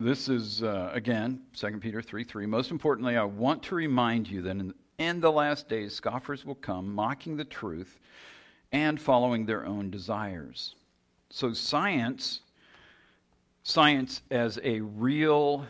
This 0.00 0.28
is, 0.28 0.62
uh, 0.62 0.90
again, 0.92 1.42
2 1.54 1.78
Peter 1.78 2.00
3 2.00 2.24
3. 2.24 2.46
Most 2.46 2.70
importantly, 2.70 3.16
I 3.16 3.24
want 3.24 3.62
to 3.64 3.74
remind 3.74 4.28
you 4.28 4.42
that 4.42 4.50
in, 4.56 4.74
in 4.98 5.20
the 5.20 5.30
last 5.30 5.68
days, 5.68 5.94
scoffers 5.94 6.44
will 6.44 6.54
come, 6.54 6.94
mocking 6.94 7.36
the 7.36 7.44
truth 7.44 7.98
and 8.72 9.00
following 9.00 9.46
their 9.46 9.66
own 9.66 9.90
desires. 9.90 10.74
So, 11.30 11.52
science, 11.52 12.40
science 13.62 14.22
as 14.30 14.58
a 14.62 14.80
real 14.80 15.66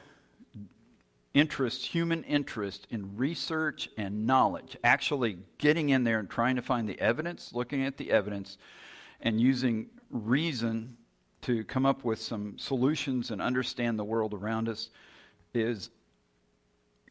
interest, 1.35 1.87
human 1.87 2.25
interest 2.25 2.87
in 2.91 3.17
research 3.17 3.89
and 3.97 4.27
knowledge, 4.27 4.77
actually 4.85 5.39
getting 5.59 5.91
in 5.91 6.05
there 6.05 6.19
and 6.19 6.29
trying 6.29 6.57
to 6.57 6.63
find 6.63 6.89
the 6.89 7.01
evidence, 7.01 7.53
looking 7.55 7.85
at 7.85 7.97
the 7.97 8.11
evidence, 8.11 8.59
and 9.21 9.41
using 9.41 9.87
reason 10.11 10.97
to 11.43 11.65
come 11.65 11.87
up 11.87 12.05
with 12.05 12.21
some 12.21 12.57
solutions 12.59 13.31
and 13.31 13.41
understand 13.41 13.99
the 13.99 14.05
world 14.05 14.35
around 14.35 14.69
us 14.69 14.91
is 15.55 15.91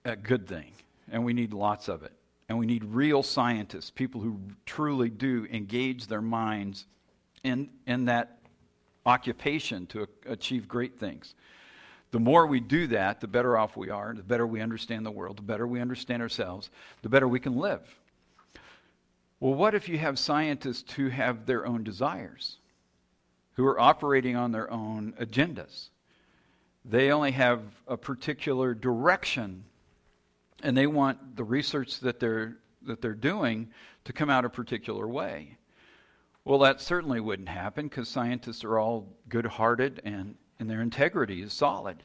a 0.05 0.15
good 0.15 0.47
thing. 0.47 0.71
And 1.11 1.25
we 1.25 1.33
need 1.33 1.53
lots 1.53 1.87
of 1.89 2.03
it. 2.03 2.13
And 2.51 2.59
we 2.59 2.65
need 2.65 2.83
real 2.83 3.23
scientists, 3.23 3.89
people 3.89 4.19
who 4.19 4.37
truly 4.65 5.09
do 5.09 5.47
engage 5.53 6.07
their 6.07 6.21
minds 6.21 6.85
in, 7.45 7.69
in 7.87 8.03
that 8.05 8.39
occupation 9.05 9.85
to 9.87 10.05
achieve 10.25 10.67
great 10.67 10.99
things. 10.99 11.33
The 12.11 12.19
more 12.19 12.45
we 12.45 12.59
do 12.59 12.87
that, 12.87 13.21
the 13.21 13.27
better 13.29 13.57
off 13.57 13.77
we 13.77 13.89
are, 13.89 14.13
the 14.13 14.21
better 14.21 14.45
we 14.45 14.59
understand 14.59 15.05
the 15.05 15.11
world, 15.11 15.37
the 15.37 15.43
better 15.43 15.65
we 15.65 15.79
understand 15.79 16.21
ourselves, 16.21 16.69
the 17.03 17.07
better 17.07 17.25
we 17.25 17.39
can 17.39 17.55
live. 17.55 17.87
Well, 19.39 19.53
what 19.53 19.73
if 19.73 19.87
you 19.87 19.97
have 19.99 20.19
scientists 20.19 20.91
who 20.91 21.07
have 21.07 21.45
their 21.45 21.65
own 21.65 21.85
desires, 21.85 22.57
who 23.53 23.65
are 23.65 23.79
operating 23.79 24.35
on 24.35 24.51
their 24.51 24.69
own 24.69 25.13
agendas? 25.21 25.87
They 26.83 27.11
only 27.13 27.31
have 27.31 27.61
a 27.87 27.95
particular 27.95 28.73
direction, 28.73 29.63
and 30.63 30.75
they 30.75 30.87
want 30.87 31.35
the 31.35 31.43
research 31.43 31.99
that 32.01 32.19
they're, 32.19 32.57
that 32.83 33.01
they're 33.01 33.13
doing 33.13 33.69
to 34.05 34.13
come 34.13 34.29
out 34.29 34.45
a 34.45 34.49
particular 34.49 35.07
way. 35.07 35.57
Well, 36.43 36.59
that 36.59 36.81
certainly 36.81 37.19
wouldn't 37.19 37.49
happen 37.49 37.87
because 37.87 38.09
scientists 38.09 38.63
are 38.63 38.79
all 38.79 39.07
good 39.29 39.45
hearted 39.45 40.01
and, 40.03 40.35
and 40.59 40.69
their 40.69 40.81
integrity 40.81 41.41
is 41.41 41.53
solid. 41.53 42.03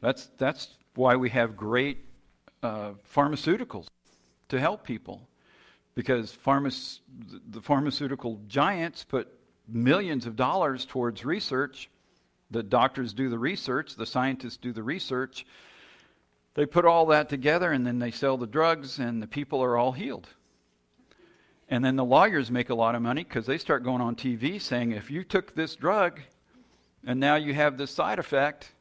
That's, 0.00 0.26
that's 0.36 0.76
why 0.94 1.16
we 1.16 1.30
have 1.30 1.56
great 1.56 2.04
uh, 2.62 2.92
pharmaceuticals 3.14 3.86
to 4.48 4.60
help 4.60 4.84
people 4.84 5.26
because 5.94 6.36
pharma- 6.44 7.00
the 7.50 7.60
pharmaceutical 7.60 8.40
giants 8.46 9.04
put 9.04 9.28
millions 9.68 10.26
of 10.26 10.36
dollars 10.36 10.84
towards 10.84 11.24
research. 11.24 11.88
The 12.50 12.62
doctors 12.62 13.12
do 13.12 13.28
the 13.28 13.38
research, 13.38 13.96
the 13.96 14.06
scientists 14.06 14.56
do 14.56 14.72
the 14.72 14.82
research. 14.82 15.46
They 16.54 16.66
put 16.66 16.84
all 16.84 17.06
that 17.06 17.28
together 17.28 17.72
and 17.72 17.86
then 17.86 17.98
they 17.98 18.10
sell 18.10 18.36
the 18.36 18.46
drugs, 18.46 18.98
and 18.98 19.22
the 19.22 19.26
people 19.26 19.62
are 19.62 19.76
all 19.76 19.92
healed. 19.92 20.28
And 21.68 21.84
then 21.84 21.94
the 21.94 22.04
lawyers 22.04 22.50
make 22.50 22.70
a 22.70 22.74
lot 22.74 22.96
of 22.96 23.02
money 23.02 23.22
because 23.22 23.46
they 23.46 23.58
start 23.58 23.84
going 23.84 24.00
on 24.00 24.16
TV 24.16 24.60
saying, 24.60 24.90
if 24.90 25.10
you 25.10 25.22
took 25.22 25.54
this 25.54 25.76
drug 25.76 26.20
and 27.06 27.20
now 27.20 27.36
you 27.36 27.54
have 27.54 27.78
this 27.78 27.92
side 27.92 28.18
effect, 28.18 28.72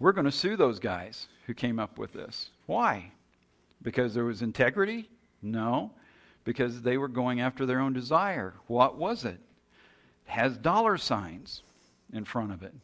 we're 0.00 0.12
going 0.12 0.24
to 0.24 0.32
sue 0.32 0.56
those 0.56 0.80
guys 0.80 1.28
who 1.46 1.54
came 1.54 1.78
up 1.78 1.96
with 1.96 2.12
this. 2.12 2.50
Why? 2.66 3.12
Because 3.82 4.14
there 4.14 4.24
was 4.24 4.42
integrity? 4.42 5.08
No. 5.42 5.92
Because 6.44 6.82
they 6.82 6.98
were 6.98 7.08
going 7.08 7.40
after 7.40 7.64
their 7.66 7.78
own 7.78 7.92
desire. 7.92 8.54
What 8.66 8.96
was 8.96 9.24
it? 9.24 9.38
It 10.26 10.30
has 10.32 10.58
dollar 10.58 10.98
signs 10.98 11.62
in 12.12 12.24
front 12.24 12.52
of 12.52 12.64
it. 12.64 12.74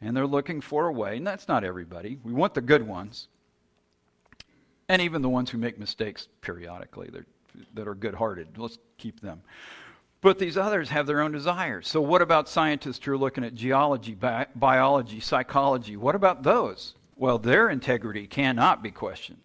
And 0.00 0.16
they're 0.16 0.26
looking 0.26 0.62
for 0.62 0.86
a 0.86 0.92
way, 0.92 1.18
and 1.18 1.26
that's 1.26 1.48
not 1.48 1.64
everybody. 1.64 2.18
We 2.24 2.32
want 2.32 2.54
the 2.54 2.62
good 2.62 2.86
ones. 2.86 3.28
And 4.90 5.00
even 5.02 5.22
the 5.22 5.28
ones 5.28 5.50
who 5.50 5.58
make 5.58 5.78
mistakes 5.78 6.26
periodically. 6.40 7.10
That 7.74 7.86
are 7.86 7.94
good 7.94 8.14
hearted. 8.14 8.58
Let's 8.58 8.78
keep 8.98 9.20
them. 9.20 9.40
But 10.20 10.40
these 10.40 10.56
others 10.56 10.88
have 10.88 11.06
their 11.06 11.20
own 11.20 11.30
desires. 11.30 11.86
So, 11.86 12.00
what 12.00 12.22
about 12.22 12.48
scientists 12.48 13.04
who 13.04 13.12
are 13.12 13.16
looking 13.16 13.44
at 13.44 13.54
geology, 13.54 14.14
bi- 14.14 14.48
biology, 14.56 15.20
psychology? 15.20 15.96
What 15.96 16.16
about 16.16 16.42
those? 16.42 16.94
Well, 17.16 17.38
their 17.38 17.70
integrity 17.70 18.26
cannot 18.26 18.82
be 18.82 18.90
questioned. 18.90 19.38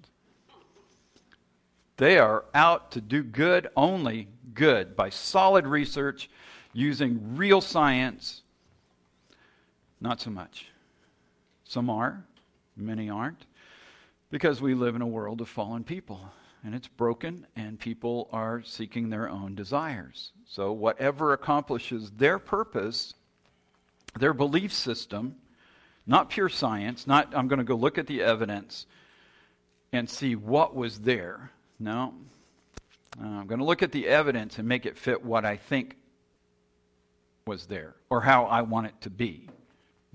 They 1.98 2.18
are 2.18 2.46
out 2.56 2.92
to 2.94 3.02
do 3.02 3.22
good, 3.22 3.70
only 3.78 4.28
good, 4.56 4.96
by 4.96 5.12
solid 5.12 5.68
research, 5.68 6.28
using 6.74 7.36
real 7.38 7.62
science. 7.62 8.42
Not 10.02 10.20
so 10.20 10.32
much. 10.32 10.70
Some 11.64 11.90
are, 11.92 12.26
many 12.76 13.12
aren't, 13.12 13.46
because 14.36 14.62
we 14.62 14.74
live 14.74 14.98
in 14.98 15.02
a 15.02 15.08
world 15.08 15.40
of 15.40 15.48
fallen 15.48 15.82
people 15.86 16.20
and 16.62 16.76
it's 16.76 16.90
broken, 16.90 17.48
and 17.56 17.80
people 17.80 18.28
are 18.34 18.62
seeking 18.64 19.10
their 19.10 19.30
own 19.30 19.56
desires. 19.56 20.34
So, 20.46 20.74
whatever 20.74 21.32
accomplishes 21.32 22.12
their 22.12 22.38
purpose, 22.38 23.14
their 24.20 24.34
belief 24.34 24.74
system, 24.74 25.38
not 26.06 26.32
pure 26.32 26.50
science, 26.50 27.08
not 27.08 27.34
I'm 27.34 27.48
going 27.48 27.60
to 27.60 27.64
go 27.64 27.76
look 27.76 27.98
at 27.98 28.08
the 28.08 28.24
evidence 28.24 28.88
and 29.94 30.10
see 30.10 30.36
what 30.36 30.76
was 30.76 31.00
there. 31.00 31.52
No. 31.80 32.14
Uh, 33.18 33.26
I'm 33.26 33.48
going 33.48 33.60
to 33.60 33.66
look 33.66 33.84
at 33.84 33.94
the 33.94 34.06
evidence 34.06 34.60
and 34.60 34.68
make 34.68 34.86
it 34.86 34.98
fit 34.98 35.24
what 35.24 35.46
I 35.46 35.56
think 35.56 35.96
was 37.48 37.68
there 37.68 37.96
or 38.10 38.20
how 38.20 38.48
I 38.48 38.64
want 38.64 38.88
it 38.88 39.00
to 39.00 39.10
be 39.10 39.48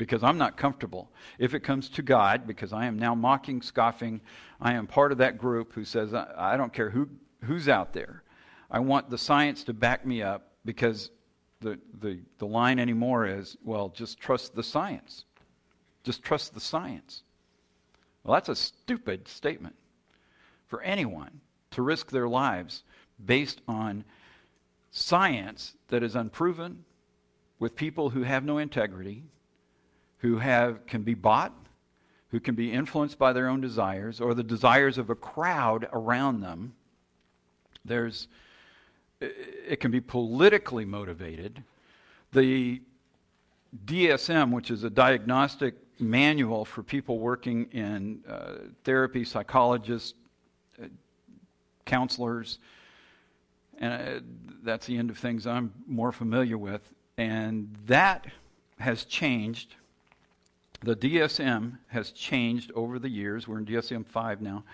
because 0.01 0.23
I'm 0.23 0.39
not 0.39 0.57
comfortable. 0.57 1.13
If 1.39 1.53
it 1.53 1.61
comes 1.61 1.91
to 1.91 2.01
God, 2.01 2.47
because 2.47 2.73
I 2.73 2.87
am 2.87 2.99
now 2.99 3.15
mocking, 3.15 3.61
scoffing, 3.61 4.23
I 4.59 4.73
am 4.73 4.87
part 4.87 5.13
of 5.13 5.19
that 5.19 5.37
group 5.37 5.75
who 5.75 5.85
says, 5.85 6.15
I, 6.15 6.57
don't 6.57 6.73
care 6.73 6.89
who, 6.89 7.11
who's 7.45 7.69
out 7.69 7.93
there. 7.93 8.23
I 8.71 8.79
want 8.79 9.11
the 9.11 9.19
science 9.19 9.63
to 9.65 9.75
back 9.75 10.07
me 10.07 10.23
up 10.23 10.53
because 10.65 11.11
the, 11.61 11.79
the, 12.01 12.19
the 12.39 12.47
line 12.47 12.79
anymore 12.79 13.27
is, 13.27 13.59
well, 13.63 13.91
just 13.91 14.19
trust 14.19 14.55
the 14.55 14.63
science. 14.63 15.27
Just 16.03 16.23
trust 16.23 16.55
the 16.55 16.61
science. 16.61 17.23
Well, 18.25 18.33
that's 18.33 18.49
a 18.49 18.57
stupid 18.57 19.29
statement 19.29 19.77
for 20.67 20.81
anyone 20.81 21.43
to 21.73 21.83
risk 21.83 22.11
their 22.11 22.27
lives 22.27 22.85
based 23.23 23.61
on 23.69 24.05
science 24.93 25.75
that 25.89 26.03
is 26.03 26.17
unproven 26.17 26.87
with 27.59 27.77
people 27.77 28.09
who 28.09 28.23
have 28.23 28.47
no 28.47 28.57
integrity, 28.57 29.25
who 30.21 30.39
have, 30.39 30.87
can 30.87 31.03
be 31.03 31.15
bought, 31.15 31.53
who 32.31 32.41
can 32.41 32.55
be 32.55 32.73
influenced 32.73 33.19
by 33.19 33.33
their 33.33 33.49
own 33.49 33.61
desires 33.61 34.21
or 34.21 34.35
the 34.35 34.43
desires 34.43 34.99
of 34.99 35.11
a 35.11 35.15
crowd 35.15 35.89
around 35.93 36.41
them. 36.41 36.75
There's 37.85 38.29
it 39.21 39.81
can 39.81 39.91
be 39.91 40.01
politically 40.01 40.85
motivated. 40.85 41.63
The 42.33 42.81
DSM, 43.85 44.53
which 44.53 44.71
is 44.71 44.83
a 44.83 44.91
diagnostic 44.91 45.75
manual 45.99 46.65
for 46.65 46.83
people 46.83 47.19
working 47.19 47.67
in 47.73 48.25
uh, 48.27 48.55
therapy, 48.85 49.25
psychologists, 49.25 50.15
uh, 50.83 50.87
counselors, 51.85 52.59
and 53.79 53.93
uh, 53.93 54.21
that's 54.63 54.87
the 54.87 54.97
end 54.97 55.11
of 55.11 55.19
things 55.19 55.47
I'm 55.47 55.73
more 55.87 56.13
familiar 56.13 56.57
with. 56.57 56.93
And 57.17 57.77
that 57.87 58.27
has 58.79 59.05
changed. 59.05 59.75
The 60.83 60.97
DSM 60.97 61.79
has 61.89 62.11
changed 62.11 62.73
over 62.75 62.99
the 62.99 63.09
years. 63.09 63.47
We're 63.47 63.59
in 63.59 63.67
DSM 63.67 64.07
5 64.07 64.41
now. 64.41 64.65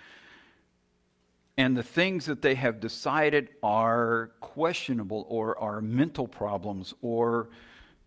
And 1.59 1.77
the 1.77 1.83
things 1.83 2.27
that 2.27 2.43
they 2.43 2.55
have 2.55 2.81
decided 2.81 3.49
are 3.63 4.31
questionable 4.41 5.27
or 5.29 5.59
are 5.59 5.81
mental 5.81 6.29
problems 6.29 6.95
or 7.03 7.49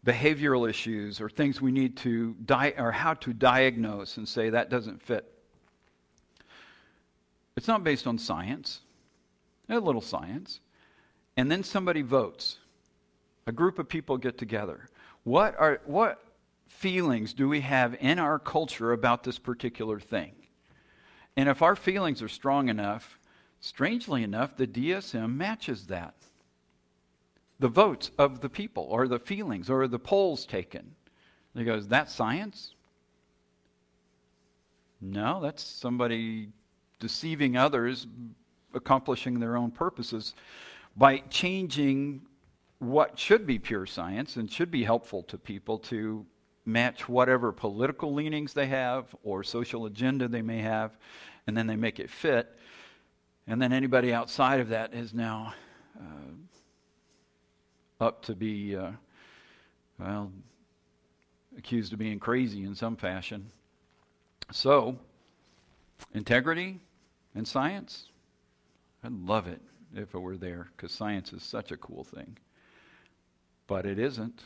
behavioral 0.05 0.69
issues 0.69 1.19
or 1.19 1.29
things 1.29 1.59
we 1.59 1.71
need 1.71 1.97
to 1.97 2.35
or 2.77 2.91
how 2.91 3.15
to 3.15 3.33
diagnose 3.33 4.17
and 4.17 4.27
say 4.27 4.49
that 4.51 4.69
doesn't 4.69 5.01
fit. 5.01 5.33
It's 7.57 7.67
not 7.67 7.83
based 7.83 8.07
on 8.07 8.17
science. 8.17 8.79
A 9.67 9.79
little 9.79 10.01
science. 10.01 10.61
And 11.35 11.51
then 11.51 11.63
somebody 11.63 12.01
votes. 12.01 12.57
A 13.45 13.51
group 13.51 13.79
of 13.79 13.89
people 13.89 14.17
get 14.17 14.37
together. 14.37 14.87
What 15.23 15.55
are 15.59 15.81
what 15.85 16.23
feelings 16.69 17.33
do 17.33 17.49
we 17.49 17.61
have 17.61 17.95
in 17.99 18.19
our 18.19 18.39
culture 18.39 18.93
about 18.93 19.23
this 19.23 19.37
particular 19.37 19.99
thing? 19.99 20.33
And 21.35 21.49
if 21.49 21.61
our 21.61 21.75
feelings 21.75 22.21
are 22.21 22.29
strong 22.29 22.69
enough, 22.69 23.19
strangely 23.59 24.23
enough, 24.23 24.55
the 24.55 24.67
DSM 24.67 25.35
matches 25.35 25.87
that 25.87 26.15
the 27.59 27.67
votes 27.67 28.11
of 28.17 28.39
the 28.39 28.49
people 28.49 28.87
or 28.89 29.07
the 29.07 29.19
feelings 29.19 29.69
or 29.69 29.87
the 29.87 29.99
polls 29.99 30.45
taken. 30.45 30.95
he 31.53 31.65
goes, 31.65 31.87
That's 31.87 32.13
science? 32.13 32.75
No, 35.01 35.41
that's 35.41 35.63
somebody 35.63 36.49
deceiving 36.99 37.57
others, 37.57 38.07
accomplishing 38.73 39.39
their 39.39 39.55
own 39.55 39.71
purposes 39.71 40.35
by 40.95 41.19
changing 41.29 42.21
what 42.79 43.17
should 43.17 43.45
be 43.45 43.59
pure 43.59 43.85
science 43.85 44.37
and 44.37 44.51
should 44.51 44.71
be 44.71 44.83
helpful 44.83 45.23
to 45.23 45.37
people 45.37 45.77
to 45.77 46.25
match 46.71 47.09
whatever 47.09 47.51
political 47.51 48.13
leanings 48.13 48.53
they 48.53 48.67
have 48.67 49.13
or 49.23 49.43
social 49.43 49.85
agenda 49.85 50.27
they 50.27 50.41
may 50.41 50.59
have, 50.59 50.97
and 51.47 51.57
then 51.57 51.67
they 51.67 51.75
make 51.75 51.99
it 51.99 52.09
fit. 52.09 52.55
And 53.47 53.61
then 53.61 53.73
anybody 53.73 54.13
outside 54.13 54.59
of 54.59 54.69
that 54.69 54.93
is 54.93 55.13
now 55.13 55.53
uh, 55.99 56.31
up 57.99 58.23
to 58.25 58.35
be, 58.35 58.75
uh, 58.75 58.91
well, 59.99 60.31
accused 61.57 61.91
of 61.93 61.99
being 61.99 62.19
crazy 62.19 62.63
in 62.63 62.75
some 62.75 62.95
fashion. 62.95 63.51
So, 64.51 64.97
integrity 66.13 66.79
and 67.35 67.47
science, 67.47 68.05
I'd 69.03 69.11
love 69.11 69.47
it 69.47 69.61
if 69.95 70.13
it 70.13 70.19
were 70.19 70.37
there 70.37 70.67
because 70.75 70.91
science 70.91 71.33
is 71.33 71.43
such 71.43 71.71
a 71.71 71.77
cool 71.77 72.03
thing. 72.03 72.37
But 73.67 73.85
it 73.85 73.99
isn't, 73.99 74.43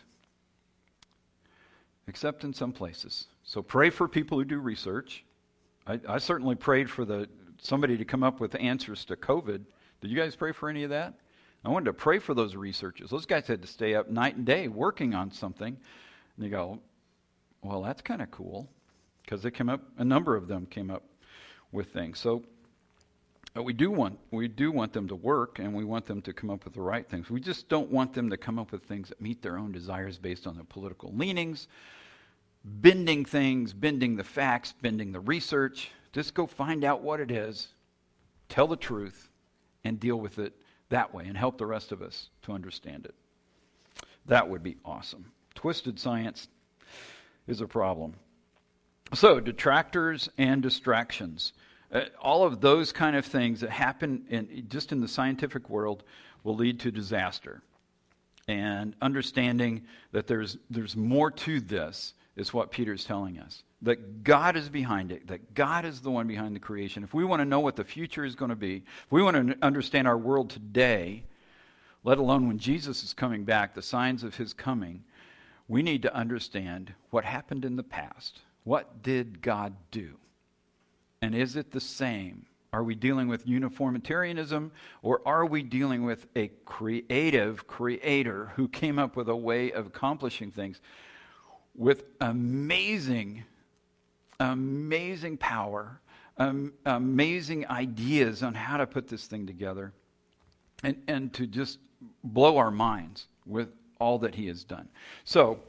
except 2.07 2.43
in 2.43 2.53
some 2.53 2.71
places. 2.71 3.27
So 3.43 3.61
pray 3.61 3.89
for 3.89 4.07
people 4.07 4.37
who 4.37 4.45
do 4.45 4.59
research. 4.59 5.23
I, 5.87 5.99
I 6.07 6.17
certainly 6.17 6.55
prayed 6.55 6.89
for 6.89 7.05
the 7.05 7.27
somebody 7.61 7.97
to 7.97 8.05
come 8.05 8.23
up 8.23 8.39
with 8.39 8.55
answers 8.59 9.05
to 9.05 9.15
COVID. 9.15 9.61
Did 10.01 10.11
you 10.11 10.17
guys 10.17 10.35
pray 10.35 10.51
for 10.51 10.69
any 10.69 10.83
of 10.83 10.89
that? 10.89 11.13
I 11.63 11.69
wanted 11.69 11.85
to 11.85 11.93
pray 11.93 12.19
for 12.19 12.33
those 12.33 12.55
researchers. 12.55 13.09
Those 13.09 13.25
guys 13.25 13.47
had 13.47 13.61
to 13.61 13.67
stay 13.67 13.95
up 13.95 14.09
night 14.09 14.35
and 14.35 14.45
day 14.45 14.67
working 14.67 15.13
on 15.13 15.31
something. 15.31 15.77
And 16.35 16.45
you 16.45 16.51
go, 16.51 16.79
well, 17.61 17.81
that's 17.81 18.01
kind 18.01 18.21
of 18.21 18.29
cool 18.31 18.69
because 19.23 19.41
they 19.41 19.51
came 19.51 19.69
up, 19.69 19.81
a 19.97 20.03
number 20.03 20.35
of 20.35 20.47
them 20.47 20.65
came 20.65 20.91
up 20.91 21.03
with 21.71 21.93
things. 21.93 22.19
So 22.19 22.43
uh, 23.55 23.61
we 23.61 23.73
do 23.73 23.91
want 23.91 24.17
we 24.31 24.47
do 24.47 24.71
want 24.71 24.93
them 24.93 25.07
to 25.07 25.15
work 25.15 25.59
and 25.59 25.73
we 25.73 25.83
want 25.83 26.05
them 26.05 26.21
to 26.21 26.33
come 26.33 26.49
up 26.49 26.65
with 26.65 26.73
the 26.73 26.81
right 26.81 27.07
things. 27.07 27.29
We 27.29 27.39
just 27.39 27.69
don't 27.69 27.91
want 27.91 28.13
them 28.13 28.29
to 28.29 28.37
come 28.37 28.57
up 28.57 28.71
with 28.71 28.83
things 28.83 29.09
that 29.09 29.21
meet 29.21 29.41
their 29.41 29.57
own 29.57 29.71
desires 29.71 30.17
based 30.17 30.47
on 30.47 30.55
their 30.55 30.63
political 30.63 31.13
leanings, 31.13 31.67
bending 32.63 33.25
things, 33.25 33.73
bending 33.73 34.15
the 34.15 34.23
facts, 34.23 34.73
bending 34.81 35.11
the 35.11 35.19
research. 35.19 35.91
Just 36.13 36.33
go 36.33 36.47
find 36.47 36.83
out 36.83 37.01
what 37.01 37.19
it 37.19 37.31
is, 37.31 37.67
tell 38.49 38.67
the 38.67 38.75
truth, 38.75 39.29
and 39.83 39.99
deal 39.99 40.17
with 40.17 40.39
it 40.39 40.53
that 40.89 41.13
way 41.13 41.25
and 41.25 41.37
help 41.37 41.57
the 41.57 41.65
rest 41.65 41.91
of 41.91 42.01
us 42.01 42.29
to 42.43 42.53
understand 42.53 43.05
it. 43.05 43.15
That 44.25 44.49
would 44.49 44.63
be 44.63 44.77
awesome. 44.85 45.31
Twisted 45.53 45.99
science 45.99 46.47
is 47.47 47.61
a 47.61 47.67
problem. 47.67 48.15
So, 49.13 49.39
detractors 49.39 50.29
and 50.37 50.61
distractions. 50.61 51.53
Uh, 51.93 52.01
all 52.19 52.43
of 52.43 52.59
those 52.59 52.91
kind 52.91 53.15
of 53.15 53.25
things 53.25 53.61
that 53.61 53.69
happen 53.69 54.25
in, 54.29 54.65
just 54.67 54.91
in 54.91 54.99
the 54.99 55.07
scientific 55.07 55.69
world 55.69 56.03
will 56.43 56.55
lead 56.55 56.79
to 56.79 56.91
disaster. 56.91 57.61
And 58.47 58.95
understanding 59.01 59.83
that 60.11 60.27
there's, 60.27 60.57
there's 60.69 60.97
more 60.97 61.31
to 61.31 61.59
this 61.61 62.13
is 62.35 62.53
what 62.53 62.71
Peter's 62.71 63.05
telling 63.05 63.39
us 63.39 63.63
that 63.83 64.23
God 64.23 64.55
is 64.55 64.69
behind 64.69 65.11
it, 65.11 65.27
that 65.27 65.53
God 65.53 65.83
is 65.83 65.99
the 65.99 66.09
one 66.09 66.25
behind 66.25 66.55
the 66.55 66.59
creation. 66.59 67.03
If 67.03 67.13
we 67.13 67.25
want 67.25 67.41
to 67.41 67.45
know 67.45 67.59
what 67.59 67.75
the 67.75 67.83
future 67.83 68.23
is 68.23 68.33
going 68.33 68.49
to 68.49 68.55
be, 68.55 68.77
if 68.77 69.11
we 69.11 69.21
want 69.21 69.35
to 69.35 69.57
understand 69.61 70.07
our 70.07 70.17
world 70.17 70.49
today, 70.49 71.25
let 72.05 72.17
alone 72.17 72.47
when 72.47 72.59
Jesus 72.59 73.03
is 73.03 73.13
coming 73.13 73.43
back, 73.43 73.73
the 73.73 73.81
signs 73.81 74.23
of 74.23 74.37
his 74.37 74.53
coming, 74.53 75.03
we 75.67 75.83
need 75.83 76.01
to 76.03 76.15
understand 76.15 76.93
what 77.09 77.25
happened 77.25 77.65
in 77.65 77.75
the 77.75 77.83
past. 77.83 78.39
What 78.63 79.03
did 79.03 79.41
God 79.41 79.75
do? 79.91 80.15
And 81.23 81.33
is 81.33 81.55
it 81.55 81.71
the 81.71 81.79
same? 81.79 82.45
Are 82.73 82.83
we 82.83 82.95
dealing 82.95 83.29
with 83.29 83.47
uniformitarianism 83.47 84.73
or 85.01 85.21
are 85.25 85.45
we 85.45 85.63
dealing 85.63 86.03
with 86.03 86.27
a 86.35 86.49
creative 86.65 87.65
creator 87.65 88.51
who 88.57 88.67
came 88.67 88.99
up 88.99 89.15
with 89.15 89.29
a 89.29 89.35
way 89.35 89.71
of 89.71 89.87
accomplishing 89.87 90.51
things 90.51 90.81
with 91.75 92.03
amazing 92.19 93.45
amazing 94.41 95.37
power, 95.37 96.01
um, 96.39 96.73
amazing 96.85 97.65
ideas 97.69 98.43
on 98.43 98.53
how 98.53 98.75
to 98.75 98.85
put 98.85 99.07
this 99.07 99.25
thing 99.25 99.47
together, 99.47 99.93
and, 100.83 101.01
and 101.07 101.31
to 101.31 101.47
just 101.47 101.79
blow 102.25 102.57
our 102.57 102.71
minds 102.71 103.27
with 103.45 103.69
all 103.97 104.19
that 104.19 104.35
He 104.35 104.47
has 104.47 104.65
done. 104.65 104.89
So, 105.23 105.59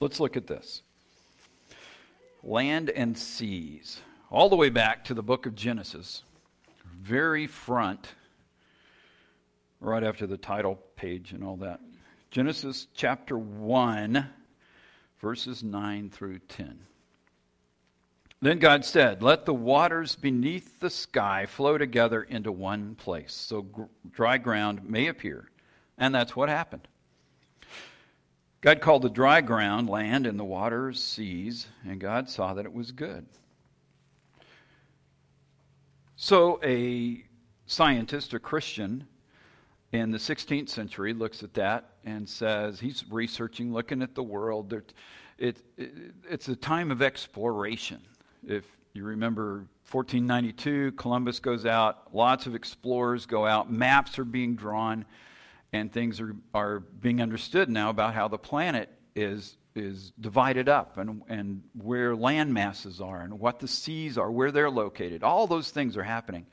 let's 0.00 0.18
look 0.18 0.36
at 0.36 0.48
this 0.48 0.82
land 2.42 2.90
and 2.90 3.16
seas, 3.16 4.00
all 4.30 4.48
the 4.48 4.56
way 4.56 4.70
back 4.70 5.04
to 5.04 5.14
the 5.14 5.22
book 5.22 5.46
of 5.46 5.54
Genesis, 5.54 6.22
very 6.86 7.46
front, 7.46 8.14
right 9.80 10.04
after 10.04 10.26
the 10.26 10.36
title 10.36 10.78
page 10.96 11.32
and 11.32 11.42
all 11.42 11.56
that. 11.56 11.80
Genesis 12.30 12.86
chapter 12.94 13.36
1, 13.36 14.28
verses 15.20 15.62
9 15.62 16.10
through 16.10 16.38
10. 16.38 16.78
Then 18.42 18.58
God 18.58 18.84
said, 18.84 19.22
Let 19.22 19.44
the 19.44 19.54
waters 19.54 20.16
beneath 20.16 20.80
the 20.80 20.90
sky 20.90 21.46
flow 21.46 21.76
together 21.76 22.22
into 22.22 22.52
one 22.52 22.94
place, 22.94 23.34
so 23.34 23.62
gr- 23.62 23.82
dry 24.10 24.38
ground 24.38 24.88
may 24.88 25.08
appear. 25.08 25.50
And 25.98 26.14
that's 26.14 26.34
what 26.34 26.48
happened. 26.48 26.88
God 28.60 28.82
called 28.82 29.02
the 29.02 29.10
dry 29.10 29.40
ground 29.40 29.88
land 29.88 30.26
and 30.26 30.38
the 30.38 30.44
waters 30.44 31.02
seas, 31.02 31.66
and 31.86 31.98
God 31.98 32.28
saw 32.28 32.54
that 32.54 32.66
it 32.66 32.72
was 32.72 32.92
good. 32.92 33.26
So 36.16 36.60
a 36.62 37.24
scientist, 37.64 38.34
a 38.34 38.38
Christian 38.38 39.06
in 39.92 40.10
the 40.10 40.18
16th 40.18 40.68
century, 40.68 41.14
looks 41.14 41.42
at 41.42 41.54
that 41.54 41.94
and 42.04 42.28
says, 42.28 42.78
he's 42.78 43.02
researching, 43.10 43.72
looking 43.72 44.02
at 44.02 44.14
the 44.14 44.22
world. 44.22 44.74
It, 44.74 44.92
it, 45.38 45.62
it, 45.78 45.92
it's 46.28 46.48
a 46.48 46.56
time 46.56 46.90
of 46.90 47.00
exploration. 47.00 48.02
If 48.46 48.66
you 48.92 49.04
remember 49.04 49.66
1492, 49.90 50.92
Columbus 50.92 51.40
goes 51.40 51.64
out, 51.64 52.14
lots 52.14 52.44
of 52.44 52.54
explorers 52.54 53.24
go 53.24 53.46
out, 53.46 53.72
maps 53.72 54.18
are 54.18 54.24
being 54.24 54.54
drawn, 54.54 55.06
and 55.72 55.92
things 55.92 56.20
are, 56.20 56.34
are 56.54 56.80
being 56.80 57.20
understood 57.20 57.68
now 57.68 57.90
about 57.90 58.14
how 58.14 58.28
the 58.28 58.38
planet 58.38 58.88
is, 59.14 59.56
is 59.74 60.12
divided 60.20 60.68
up 60.68 60.98
and, 60.98 61.22
and 61.28 61.62
where 61.80 62.16
land 62.16 62.52
masses 62.52 63.00
are 63.00 63.20
and 63.20 63.38
what 63.38 63.60
the 63.60 63.68
seas 63.68 64.18
are, 64.18 64.30
where 64.30 64.50
they're 64.50 64.70
located. 64.70 65.22
All 65.22 65.46
those 65.46 65.70
things 65.70 65.96
are 65.96 66.02
happening 66.02 66.46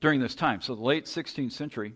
during 0.00 0.20
this 0.20 0.34
time. 0.34 0.60
So, 0.60 0.74
the 0.74 0.82
late 0.82 1.06
16th 1.06 1.52
century, 1.52 1.94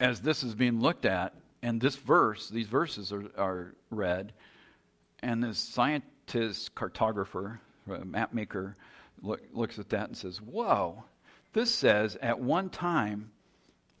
as 0.00 0.20
this 0.20 0.42
is 0.42 0.54
being 0.54 0.80
looked 0.80 1.04
at, 1.04 1.34
and 1.62 1.80
this 1.80 1.96
verse, 1.96 2.48
these 2.48 2.66
verses 2.66 3.12
are, 3.12 3.24
are 3.36 3.74
read, 3.90 4.32
and 5.22 5.44
this 5.44 5.58
scientist, 5.58 6.74
cartographer, 6.74 7.58
uh, 7.90 7.98
map 8.04 8.32
maker, 8.32 8.76
look, 9.22 9.40
looks 9.52 9.78
at 9.78 9.90
that 9.90 10.08
and 10.08 10.16
says, 10.16 10.40
Whoa, 10.40 11.04
this 11.52 11.72
says 11.72 12.16
at 12.22 12.40
one 12.40 12.70
time 12.70 13.30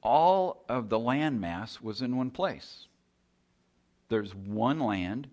all 0.02 0.64
of 0.68 0.88
the 0.88 0.98
landmass 0.98 1.80
was 1.80 2.02
in 2.02 2.16
one 2.16 2.30
place. 2.30 2.86
There's 4.08 4.34
one 4.34 4.80
land, 4.80 5.28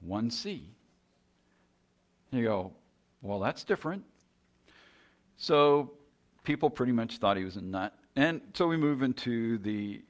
one 0.00 0.30
sea. 0.30 0.74
You 2.30 2.44
go, 2.44 2.72
well, 3.22 3.40
that's 3.40 3.64
different. 3.64 4.04
So 5.36 5.92
people 6.44 6.68
pretty 6.68 6.92
much 6.92 7.18
thought 7.18 7.36
he 7.36 7.44
was 7.44 7.56
a 7.56 7.62
nut. 7.62 7.94
And 8.16 8.40
so 8.54 8.66
we 8.66 8.76
move 8.76 9.02
into 9.02 9.58
the 9.58 10.02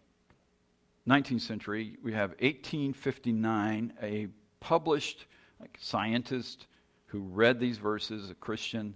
19th 1.06 1.42
century. 1.42 1.96
We 2.02 2.12
have 2.12 2.30
1859, 2.40 3.92
a 4.02 4.28
published 4.60 5.26
like 5.60 5.76
scientist 5.80 6.66
who 7.06 7.20
read 7.20 7.60
these 7.60 7.78
verses, 7.78 8.30
a 8.30 8.34
Christian, 8.34 8.94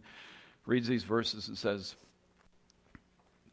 reads 0.66 0.86
these 0.86 1.04
verses 1.04 1.48
and 1.48 1.56
says, 1.56 1.96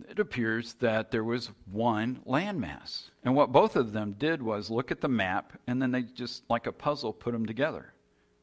it 0.08 0.20
appears 0.20 0.74
that 0.76 1.12
there 1.12 1.24
was 1.24 1.52
one 1.72 2.22
landmass. 2.26 3.10
And 3.24 3.36
what 3.36 3.52
both 3.52 3.76
of 3.76 3.92
them 3.92 4.14
did 4.18 4.42
was 4.42 4.70
look 4.70 4.92
at 4.92 5.02
the 5.02 5.10
map 5.10 5.54
and 5.68 5.82
then 5.82 5.92
they 5.92 6.04
just, 6.04 6.44
like 6.50 6.68
a 6.68 6.72
puzzle, 6.72 7.12
put 7.12 7.34
them 7.34 7.46
together. 7.46 7.94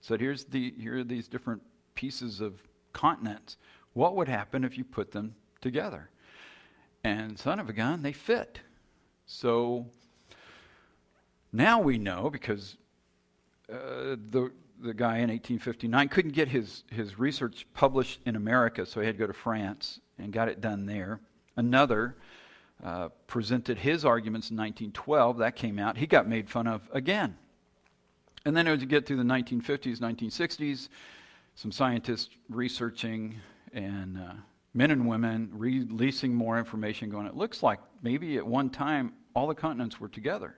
So 0.00 0.18
here's 0.18 0.44
the, 0.44 0.74
here 0.78 0.98
are 0.98 1.04
these 1.04 1.28
different 1.28 1.62
pieces 1.94 2.40
of 2.40 2.62
continents. 2.92 3.56
What 3.94 4.16
would 4.16 4.28
happen 4.28 4.64
if 4.64 4.76
you 4.76 4.84
put 4.84 5.12
them 5.12 5.34
together? 5.60 6.10
And 7.02 7.38
son 7.38 7.58
of 7.58 7.68
a 7.68 7.72
gun, 7.72 8.02
they 8.02 8.12
fit. 8.12 8.60
So 9.26 9.86
now 11.52 11.80
we 11.80 11.98
know 11.98 12.30
because 12.30 12.76
uh, 13.72 14.16
the 14.30 14.52
the 14.78 14.92
guy 14.92 15.16
in 15.18 15.30
1859 15.30 16.08
couldn't 16.08 16.32
get 16.32 16.48
his 16.48 16.84
his 16.90 17.18
research 17.18 17.66
published 17.72 18.20
in 18.26 18.36
America, 18.36 18.84
so 18.84 19.00
he 19.00 19.06
had 19.06 19.16
to 19.16 19.18
go 19.18 19.26
to 19.26 19.32
France 19.32 20.00
and 20.18 20.32
got 20.32 20.48
it 20.48 20.60
done 20.60 20.84
there. 20.84 21.20
Another 21.56 22.16
uh, 22.84 23.08
presented 23.26 23.78
his 23.78 24.04
arguments 24.04 24.50
in 24.50 24.56
1912. 24.56 25.38
That 25.38 25.56
came 25.56 25.78
out. 25.78 25.96
He 25.96 26.06
got 26.06 26.28
made 26.28 26.48
fun 26.50 26.66
of 26.66 26.88
again. 26.92 27.36
And 28.44 28.56
then 28.56 28.68
as 28.68 28.80
you 28.80 28.86
get 28.86 29.06
through 29.06 29.16
the 29.16 29.22
1950s, 29.24 29.98
1960s, 29.98 30.88
some 31.56 31.72
scientists 31.72 32.28
researching 32.48 33.40
and 33.72 34.18
uh, 34.18 34.34
men 34.74 34.90
and 34.90 35.08
women 35.08 35.50
releasing 35.52 36.34
more 36.34 36.58
information, 36.58 37.10
going, 37.10 37.26
it 37.26 37.34
looks 37.34 37.62
like 37.62 37.80
maybe 38.02 38.36
at 38.36 38.46
one 38.46 38.70
time 38.70 39.14
all 39.34 39.46
the 39.46 39.54
continents 39.54 39.98
were 39.98 40.08
together. 40.08 40.54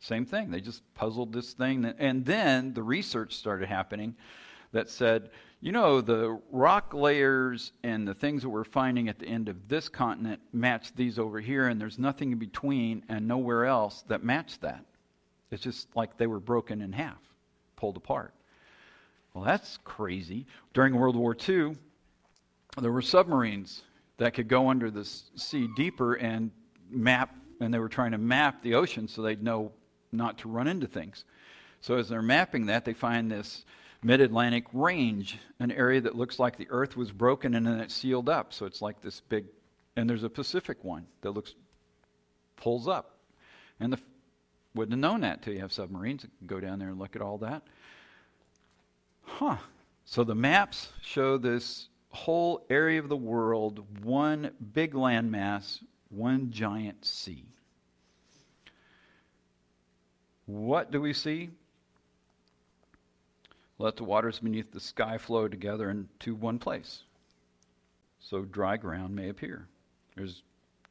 Same 0.00 0.26
thing. 0.26 0.50
They 0.50 0.60
just 0.60 0.82
puzzled 0.94 1.32
this 1.32 1.54
thing. 1.54 1.84
And 1.98 2.26
then 2.26 2.74
the 2.74 2.82
research 2.82 3.34
started 3.36 3.68
happening 3.68 4.16
that 4.74 4.90
said, 4.90 5.30
you 5.60 5.72
know, 5.72 6.00
the 6.00 6.38
rock 6.50 6.92
layers 6.92 7.72
and 7.84 8.06
the 8.06 8.12
things 8.12 8.42
that 8.42 8.50
we're 8.50 8.64
finding 8.64 9.08
at 9.08 9.18
the 9.18 9.26
end 9.26 9.48
of 9.48 9.68
this 9.68 9.88
continent 9.88 10.40
match 10.52 10.94
these 10.94 11.18
over 11.18 11.40
here, 11.40 11.68
and 11.68 11.80
there's 11.80 11.98
nothing 11.98 12.32
in 12.32 12.38
between 12.38 13.02
and 13.08 13.26
nowhere 13.26 13.64
else 13.64 14.04
that 14.08 14.22
match 14.22 14.58
that. 14.60 14.84
It's 15.50 15.62
just 15.62 15.88
like 15.96 16.18
they 16.18 16.26
were 16.26 16.40
broken 16.40 16.82
in 16.82 16.92
half, 16.92 17.22
pulled 17.76 17.96
apart. 17.96 18.34
Well, 19.32 19.44
that's 19.44 19.78
crazy. 19.84 20.44
During 20.74 20.96
World 20.96 21.16
War 21.16 21.36
II, 21.48 21.76
there 22.80 22.92
were 22.92 23.02
submarines 23.02 23.82
that 24.18 24.34
could 24.34 24.48
go 24.48 24.68
under 24.68 24.90
the 24.90 25.04
sea 25.04 25.68
deeper 25.76 26.14
and 26.14 26.50
map, 26.90 27.34
and 27.60 27.72
they 27.72 27.78
were 27.78 27.88
trying 27.88 28.10
to 28.10 28.18
map 28.18 28.60
the 28.62 28.74
ocean 28.74 29.06
so 29.06 29.22
they'd 29.22 29.42
know 29.42 29.72
not 30.12 30.38
to 30.38 30.48
run 30.48 30.66
into 30.66 30.88
things. 30.88 31.24
So 31.80 31.96
as 31.96 32.08
they're 32.08 32.22
mapping 32.22 32.66
that, 32.66 32.84
they 32.84 32.92
find 32.92 33.30
this 33.30 33.64
mid 34.04 34.20
Atlantic 34.20 34.66
range, 34.72 35.38
an 35.58 35.72
area 35.72 36.00
that 36.02 36.14
looks 36.14 36.38
like 36.38 36.56
the 36.56 36.68
earth 36.70 36.96
was 36.96 37.10
broken 37.10 37.54
and 37.54 37.66
then 37.66 37.80
it's 37.80 37.94
sealed 37.94 38.28
up. 38.28 38.52
So 38.52 38.66
it's 38.66 38.82
like 38.82 39.00
this 39.00 39.20
big, 39.20 39.46
and 39.96 40.08
there's 40.08 40.22
a 40.22 40.30
Pacific 40.30 40.84
one 40.84 41.06
that 41.22 41.30
looks, 41.30 41.54
pulls 42.56 42.86
up. 42.86 43.16
And 43.80 43.92
the, 43.92 43.98
wouldn't 44.74 44.92
have 44.92 45.00
known 45.00 45.22
that 45.22 45.42
till 45.42 45.54
you 45.54 45.60
have 45.60 45.72
submarines 45.72 46.22
can 46.22 46.46
go 46.46 46.60
down 46.60 46.78
there 46.78 46.90
and 46.90 46.98
look 46.98 47.16
at 47.16 47.22
all 47.22 47.38
that. 47.38 47.62
Huh. 49.22 49.56
So 50.04 50.22
the 50.22 50.34
maps 50.34 50.90
show 51.00 51.38
this 51.38 51.88
whole 52.10 52.66
area 52.68 53.00
of 53.00 53.08
the 53.08 53.16
world, 53.16 53.84
one 54.04 54.50
big 54.74 54.92
landmass, 54.92 55.82
one 56.10 56.50
giant 56.50 57.04
sea. 57.04 57.46
What 60.44 60.90
do 60.90 61.00
we 61.00 61.14
see? 61.14 61.48
Let 63.78 63.96
the 63.96 64.04
waters 64.04 64.40
beneath 64.40 64.70
the 64.72 64.80
sky 64.80 65.18
flow 65.18 65.48
together 65.48 65.90
into 65.90 66.34
one 66.34 66.58
place. 66.58 67.02
So 68.20 68.42
dry 68.42 68.76
ground 68.76 69.14
may 69.14 69.28
appear. 69.28 69.66
There's 70.16 70.42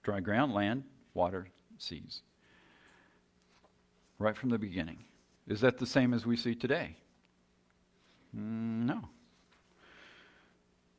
dry 0.03 0.19
ground, 0.19 0.53
land, 0.53 0.83
water, 1.13 1.47
seas. 1.77 2.21
Right 4.19 4.35
from 4.35 4.49
the 4.49 4.59
beginning. 4.59 4.99
Is 5.47 5.61
that 5.61 5.77
the 5.77 5.85
same 5.85 6.13
as 6.13 6.25
we 6.25 6.37
see 6.37 6.55
today? 6.55 6.95
Mm, 8.35 8.85
no. 8.85 9.01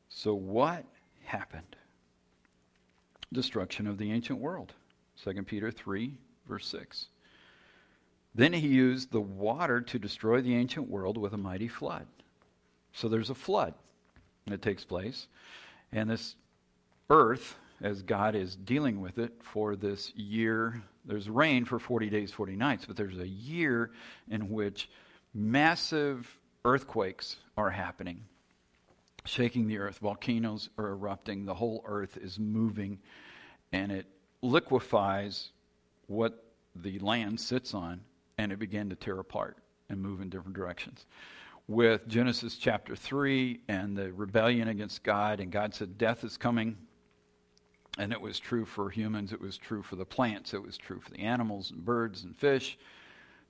So 0.09 0.33
what 0.33 0.85
happened? 1.23 1.75
Destruction 3.31 3.87
of 3.87 3.97
the 3.97 4.11
ancient 4.11 4.39
world. 4.39 4.73
2 5.23 5.43
Peter 5.43 5.71
3, 5.71 6.17
verse 6.47 6.67
6. 6.67 7.07
Then 8.35 8.51
he 8.51 8.67
used 8.67 9.11
the 9.11 9.21
water 9.21 9.79
to 9.79 9.97
destroy 9.97 10.41
the 10.41 10.55
ancient 10.55 10.89
world 10.89 11.17
with 11.17 11.33
a 11.33 11.37
mighty 11.37 11.69
flood. 11.69 12.05
So 12.91 13.07
there's 13.07 13.29
a 13.29 13.35
flood 13.35 13.73
that 14.47 14.61
takes 14.61 14.83
place. 14.83 15.27
And 15.93 16.09
this 16.09 16.35
earth, 17.09 17.55
as 17.81 18.01
God 18.01 18.35
is 18.35 18.57
dealing 18.57 18.99
with 18.99 19.19
it 19.19 19.31
for 19.41 19.77
this 19.77 20.13
year, 20.15 20.83
there's 21.05 21.29
rain 21.29 21.63
for 21.63 21.79
40 21.79 22.09
days, 22.09 22.31
40 22.33 22.57
nights, 22.57 22.85
but 22.85 22.97
there's 22.97 23.19
a 23.19 23.27
year 23.27 23.91
in 24.29 24.49
which 24.49 24.89
massive 25.33 26.29
earthquakes 26.65 27.37
are 27.55 27.69
happening, 27.69 28.25
shaking 29.23 29.67
the 29.67 29.77
earth. 29.77 29.99
Volcanoes 29.99 30.69
are 30.77 30.89
erupting. 30.89 31.45
The 31.45 31.53
whole 31.53 31.85
earth 31.85 32.17
is 32.17 32.37
moving, 32.37 32.99
and 33.71 33.93
it 33.93 34.07
liquefies 34.41 35.51
what 36.07 36.43
the 36.75 36.99
land 36.99 37.39
sits 37.39 37.73
on 37.73 38.01
and 38.37 38.51
it 38.51 38.59
began 38.59 38.89
to 38.89 38.95
tear 38.95 39.19
apart 39.19 39.57
and 39.89 40.01
move 40.01 40.21
in 40.21 40.29
different 40.29 40.55
directions. 40.55 41.05
With 41.67 42.07
Genesis 42.07 42.57
chapter 42.57 42.95
3 42.95 43.61
and 43.67 43.97
the 43.97 44.13
rebellion 44.13 44.67
against 44.67 45.03
God, 45.03 45.39
and 45.39 45.51
God 45.51 45.73
said, 45.73 45.97
Death 45.97 46.23
is 46.23 46.37
coming. 46.37 46.77
And 47.97 48.11
it 48.11 48.19
was 48.19 48.39
true 48.39 48.65
for 48.65 48.89
humans, 48.89 49.31
it 49.31 49.39
was 49.39 49.57
true 49.57 49.81
for 49.81 49.95
the 49.95 50.05
plants, 50.05 50.53
it 50.53 50.61
was 50.61 50.77
true 50.77 50.99
for 50.99 51.11
the 51.11 51.21
animals 51.21 51.71
and 51.71 51.83
birds 51.83 52.23
and 52.23 52.35
fish. 52.35 52.77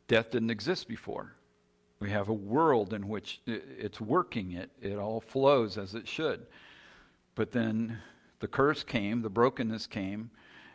Death 0.07 0.29
didn't 0.31 0.51
exist 0.51 0.87
before. 0.87 1.33
We 1.99 2.11
have 2.11 2.29
a 2.29 2.33
world 2.33 2.93
in 2.93 3.07
which 3.07 3.41
it's 3.47 3.99
working, 3.99 4.51
it, 4.51 4.69
it 4.81 4.97
all 4.97 5.19
flows 5.19 5.77
as 5.77 5.95
it 5.95 6.07
should. 6.07 6.45
But 7.33 7.51
then 7.51 7.97
the 8.39 8.47
curse 8.47 8.83
came, 8.83 9.21
the 9.21 9.29
brokenness 9.29 9.87
came, 9.87 10.29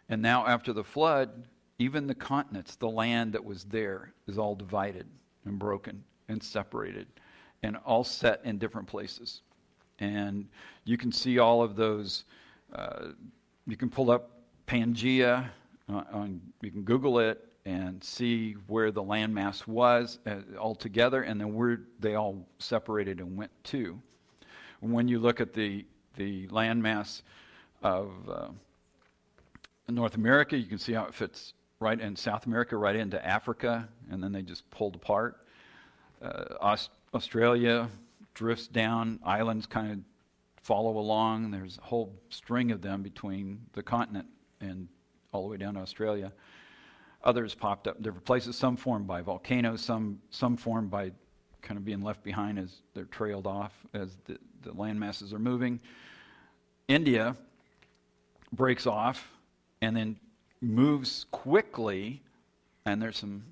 and 0.09 0.21
now 0.21 0.47
after 0.47 0.73
the 0.73 0.83
flood, 0.83 1.47
even 1.81 2.07
the 2.07 2.15
continents, 2.15 2.77
the 2.77 2.89
land 2.89 3.33
that 3.33 3.43
was 3.43 3.65
there, 3.65 4.13
is 4.29 4.37
all 4.37 4.55
divided 4.55 5.07
and 5.47 5.59
broken 5.59 6.05
and 6.29 6.43
separated 6.43 7.07
and 7.63 7.75
all 7.87 8.05
set 8.05 8.43
in 8.45 8.59
different 8.59 8.87
places. 8.87 9.41
And 9.99 10.47
you 10.85 10.99
can 10.99 11.11
see 11.11 11.39
all 11.39 11.63
of 11.63 11.77
those. 11.77 12.25
Uh, 12.71 13.09
you 13.67 13.79
can 13.79 13.89
pull 13.89 14.11
up 14.11 14.43
Pangea, 14.67 15.49
uh, 15.89 16.03
on, 16.13 16.43
you 16.61 16.71
can 16.71 16.83
Google 16.83 17.19
it 17.19 17.49
and 17.65 18.05
see 18.05 18.53
where 18.67 18.91
the 18.91 19.03
landmass 19.03 19.67
was 19.67 20.19
uh, 20.27 20.37
all 20.59 20.75
together, 20.75 21.23
and 21.23 21.41
then 21.41 21.55
where 21.55 21.81
they 21.99 22.15
all 22.15 22.47
separated 22.59 23.21
and 23.21 23.39
went 23.39 23.53
to. 23.65 23.99
When 24.81 25.09
you 25.09 25.19
look 25.19 25.41
at 25.41 25.55
the 25.55 25.87
the 26.17 26.47
landmass 26.49 27.23
of 27.83 28.11
uh, 28.29 28.49
North 29.89 30.17
America, 30.17 30.59
you 30.59 30.67
can 30.67 30.79
see 30.79 30.93
how 30.93 31.05
it 31.05 31.15
fits 31.15 31.55
right 31.81 31.99
in 31.99 32.15
South 32.15 32.45
America, 32.45 32.77
right 32.77 32.95
into 32.95 33.25
Africa, 33.27 33.89
and 34.11 34.23
then 34.23 34.33
they 34.33 34.43
just 34.43 34.71
pulled 34.71 34.95
apart. 34.95 35.39
Uh, 36.21 36.45
Aust- 36.61 36.91
Australia 37.15 37.89
drifts 38.35 38.69
down, 38.69 39.19
islands 39.25 39.67
kind 39.67 39.91
of 39.91 39.99
follow 40.63 40.99
along. 40.99 41.51
There's 41.51 41.79
a 41.79 41.81
whole 41.81 42.15
string 42.29 42.71
of 42.71 42.83
them 42.83 43.03
between 43.03 43.63
the 43.73 43.83
continent 43.83 44.27
and 44.61 44.89
all 45.33 45.43
the 45.43 45.49
way 45.49 45.57
down 45.57 45.75
to 45.75 45.81
Australia. 45.81 46.33
Others 47.25 47.55
popped 47.55 47.89
up 47.89 48.03
different 48.03 48.27
places, 48.27 48.57
some 48.57 48.77
formed 48.77 49.07
by 49.07 49.23
volcanoes, 49.23 49.81
some, 49.81 50.21
some 50.31 50.59
formed 50.59 50.91
by 50.91 51.13
kind 51.63 51.79
of 51.79 51.85
being 51.85 52.03
left 52.03 52.23
behind 52.23 52.59
as 52.59 52.83
they're 52.93 53.05
trailed 53.05 53.47
off 53.47 53.73
as 53.95 54.19
the, 54.27 54.39
the 54.63 54.73
land 54.73 55.01
masses 55.01 55.33
are 55.33 55.39
moving. 55.39 55.81
India 56.89 57.37
breaks 58.53 58.87
off 58.87 59.31
and 59.81 59.97
then 59.97 60.17
moves 60.61 61.27
quickly, 61.31 62.23
and 62.85 63.01
there's 63.01 63.19
some 63.19 63.45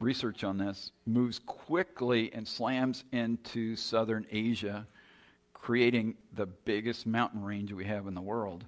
research 0.00 0.44
on 0.44 0.58
this, 0.58 0.92
moves 1.06 1.38
quickly 1.38 2.32
and 2.32 2.46
slams 2.46 3.04
into 3.12 3.76
southern 3.76 4.26
Asia, 4.30 4.86
creating 5.52 6.14
the 6.34 6.46
biggest 6.46 7.06
mountain 7.06 7.42
range 7.42 7.72
we 7.72 7.84
have 7.84 8.06
in 8.06 8.14
the 8.14 8.20
world 8.20 8.64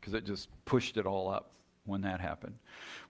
because 0.00 0.14
it 0.14 0.24
just 0.24 0.48
pushed 0.64 0.96
it 0.96 1.06
all 1.06 1.28
up 1.28 1.50
when 1.84 2.00
that 2.00 2.20
happened. 2.20 2.54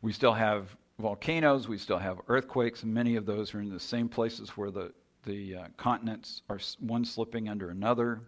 We 0.03 0.13
still 0.13 0.33
have 0.33 0.77
volcanoes, 0.99 1.69
we 1.69 1.79
still 1.79 1.99
have 1.99 2.21
earthquakes, 2.29 2.83
and 2.83 2.93
many 2.93 3.17
of 3.17 3.27
those 3.27 3.55
are 3.55 3.61
in 3.61 3.71
the 3.71 3.81
same 3.81 4.09
places 4.09 4.51
where 4.51 4.71
the, 4.71 4.93
the 5.25 5.57
uh, 5.57 5.65
continents 5.77 6.43
are 6.51 6.59
one 6.81 7.05
slipping 7.05 7.49
under 7.49 7.71
another 7.71 8.21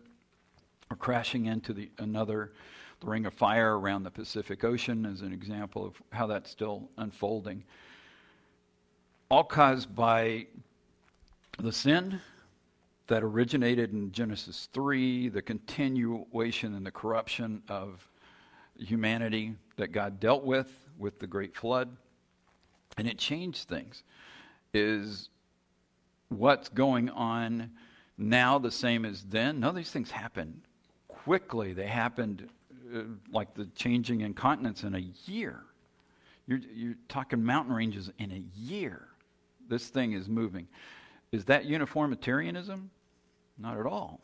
or 0.90 0.96
crashing 0.96 1.46
into 1.46 1.72
the, 1.72 1.90
another. 1.98 2.52
The 3.02 3.10
ring 3.10 3.26
of 3.26 3.34
fire 3.34 3.76
around 3.76 4.04
the 4.04 4.12
Pacific 4.12 4.62
Ocean 4.62 5.04
is 5.06 5.22
an 5.22 5.32
example 5.32 5.84
of 5.84 6.00
how 6.12 6.28
that's 6.28 6.48
still 6.48 6.88
unfolding. 6.98 7.64
All 9.28 9.42
caused 9.42 9.92
by 9.92 10.46
the 11.58 11.72
sin 11.72 12.20
that 13.08 13.24
originated 13.24 13.92
in 13.92 14.12
Genesis 14.12 14.68
3, 14.72 15.30
the 15.30 15.42
continuation 15.42 16.76
and 16.76 16.86
the 16.86 16.92
corruption 16.92 17.64
of 17.68 18.08
humanity 18.78 19.56
that 19.78 19.88
God 19.88 20.20
dealt 20.20 20.44
with 20.44 20.70
with 20.96 21.18
the 21.18 21.26
great 21.26 21.56
flood, 21.56 21.96
and 22.98 23.08
it 23.08 23.18
changed 23.18 23.68
things. 23.68 24.04
Is 24.74 25.28
what's 26.28 26.68
going 26.68 27.10
on 27.10 27.72
now 28.16 28.60
the 28.60 28.70
same 28.70 29.04
as 29.04 29.24
then? 29.24 29.58
No, 29.58 29.72
these 29.72 29.90
things 29.90 30.12
happen 30.12 30.62
quickly. 31.08 31.72
They 31.72 31.88
happened 31.88 32.48
Uh, 32.94 33.02
like 33.32 33.54
the 33.54 33.66
changing 33.74 34.20
in 34.20 34.34
continents 34.34 34.82
in 34.82 34.94
a 34.94 35.04
year. 35.26 35.60
You're, 36.46 36.60
you're 36.74 36.94
talking 37.08 37.42
mountain 37.42 37.74
ranges 37.74 38.10
in 38.18 38.32
a 38.32 38.42
year. 38.60 39.08
This 39.68 39.88
thing 39.88 40.12
is 40.12 40.28
moving. 40.28 40.66
Is 41.30 41.44
that 41.46 41.64
uniformitarianism? 41.64 42.90
Not 43.58 43.78
at 43.78 43.86
all. 43.86 44.20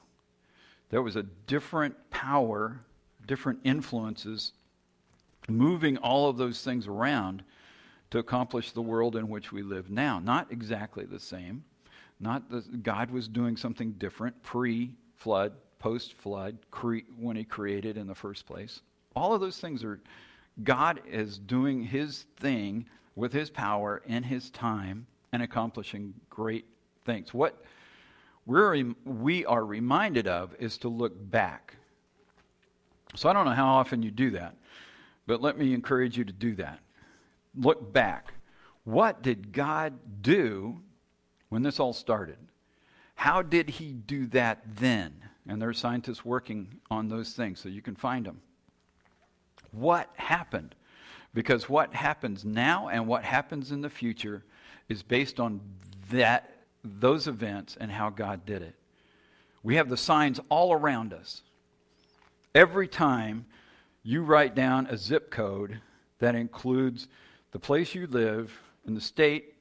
There 0.91 1.03
was 1.03 1.17
a 1.17 1.23
different 1.47 1.95
power, 2.11 2.81
different 3.27 3.61
influences 3.65 4.53
moving 5.49 5.97
all 5.99 6.29
of 6.29 6.37
those 6.37 6.63
things 6.63 6.87
around 6.87 7.43
to 8.11 8.19
accomplish 8.19 8.73
the 8.73 8.83
world 8.83 9.17
in 9.17 9.29
which 9.29 9.53
we 9.53 9.63
live 9.63 9.91
now. 9.91 10.19
Not 10.19 10.51
exactly 10.51 11.05
the 11.05 11.21
same. 11.21 11.65
Not 12.21 12.51
the, 12.51 12.61
God 12.83 13.11
was 13.11 13.29
doing 13.29 13.57
something 13.57 13.93
different 13.93 14.43
pre 14.43 14.93
flood, 15.17 15.53
post 15.79 16.15
flood, 16.15 16.59
cre- 16.71 16.99
when 17.19 17.37
He 17.37 17.45
created 17.45 17.97
in 17.97 18.07
the 18.07 18.15
first 18.15 18.47
place. 18.47 18.81
All 19.15 19.35
of 19.35 19.41
those 19.41 19.59
things 19.59 19.85
are, 19.85 20.01
God 20.65 21.01
is 21.07 21.39
doing 21.39 21.83
His 21.83 22.27
thing 22.37 22.87
with 23.15 23.33
His 23.33 23.51
power 23.51 24.03
in 24.07 24.23
His 24.23 24.51
time 24.51 25.07
and 25.33 25.43
accomplishing 25.43 26.15
great 26.31 26.65
things. 27.05 27.33
What 27.33 27.65
we're, 28.47 28.95
we 29.05 29.45
are 29.45 29.65
reminded 29.65 30.27
of 30.27 30.55
is 30.59 30.79
to 30.79 30.89
look 30.89 31.13
back. 31.31 31.77
So 33.15 33.29
I 33.29 33.33
don't 33.33 33.45
know 33.45 33.53
how 33.53 33.69
often 33.69 34.03
you 34.03 34.11
do 34.11 34.31
that, 34.31 34.55
but 35.27 35.43
let 35.43 35.59
me 35.59 35.75
encourage 35.75 36.17
you 36.17 36.25
to 36.25 36.33
do 36.33 36.55
that. 36.57 36.81
Look 37.55 37.93
back. 37.93 38.33
What 38.85 39.23
did 39.23 39.53
God 39.53 39.99
do 40.23 40.81
when 41.51 41.63
this 41.63 41.79
all 41.79 41.93
started? 41.93 42.39
How 43.15 43.43
did 43.43 43.69
He 43.69 43.93
do 43.93 44.27
that 44.29 44.63
then? 44.77 45.15
And 45.49 45.61
there 45.61 45.71
are 45.71 45.75
scientists 45.75 46.25
working 46.25 46.81
on 46.91 47.09
those 47.09 47.33
things, 47.33 47.59
so 47.59 47.71
you 47.71 47.81
can 47.83 47.97
find 47.97 48.27
them. 48.27 48.43
What 49.73 50.11
happened? 50.15 50.75
Because 51.35 51.69
what 51.69 51.95
happens 51.95 52.45
now 52.45 52.89
and 52.89 53.07
what 53.07 53.25
happens 53.25 53.73
in 53.73 53.81
the 53.81 53.91
future 53.91 54.45
is 54.89 55.03
based 55.03 55.41
on 55.41 55.61
that 56.11 56.51
those 56.85 57.27
events 57.27 57.77
and 57.81 57.91
how 57.91 58.11
God 58.11 58.47
did 58.47 58.63
it. 58.63 58.75
We 59.63 59.77
have 59.77 59.89
the 59.89 59.97
signs 59.97 60.39
all 60.49 60.73
around 60.73 61.13
us. 61.13 61.43
Every 62.55 62.89
time 62.89 63.47
you 64.03 64.23
write 64.23 64.55
down 64.55 64.87
a 64.87 64.97
zip 64.97 65.31
code 65.31 65.81
that 66.19 66.35
includes 66.35 67.09
the 67.53 67.59
place 67.59 67.95
you 67.95 68.07
live 68.07 68.59
in 68.87 68.95
the 68.95 69.01
state, 69.01 69.55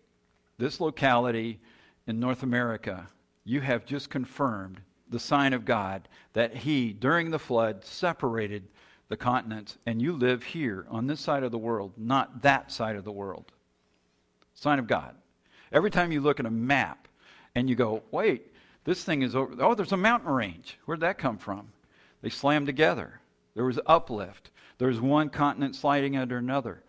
this 0.57 0.79
locality 0.79 1.59
in 2.05 2.19
North 2.19 2.43
America, 2.43 3.07
you 3.43 3.61
have 3.61 3.85
just 3.85 4.09
confirmed 4.09 4.79
the 5.09 5.19
sign 5.19 5.53
of 5.53 5.65
God 5.65 6.07
that 6.33 6.55
He, 6.55 6.93
during 6.93 7.31
the 7.31 7.39
flood, 7.39 7.83
separated 7.83 8.67
the 9.09 9.17
continents, 9.17 9.77
and 9.85 10.01
you 10.01 10.13
live 10.13 10.43
here 10.43 10.85
on 10.89 11.07
this 11.07 11.19
side 11.19 11.43
of 11.43 11.51
the 11.51 11.57
world, 11.57 11.93
not 11.97 12.41
that 12.41 12.71
side 12.71 12.95
of 12.95 13.03
the 13.03 13.11
world. 13.11 13.51
Sign 14.53 14.79
of 14.79 14.87
God. 14.87 15.15
Every 15.71 15.91
time 15.91 16.11
you 16.11 16.21
look 16.21 16.39
at 16.39 16.45
a 16.45 16.51
map 16.51 17.07
and 17.55 17.69
you 17.69 17.75
go, 17.75 18.03
wait, 18.11 18.53
this 18.83 19.03
thing 19.03 19.21
is 19.21 19.35
over. 19.35 19.53
Oh, 19.59 19.75
there's 19.75 19.91
a 19.91 19.97
mountain 19.97 20.29
range. 20.29 20.77
Where'd 20.85 21.01
that 21.01 21.17
come 21.17 21.37
from? 21.37 21.69
They 22.21 22.29
slammed 22.29 22.65
together. 22.65 23.19
There 23.53 23.65
was 23.65 23.79
uplift. 23.85 24.51
There's 24.77 24.99
one 24.99 25.29
continent 25.29 25.75
sliding 25.75 26.17
under 26.17 26.37
another. 26.37 26.83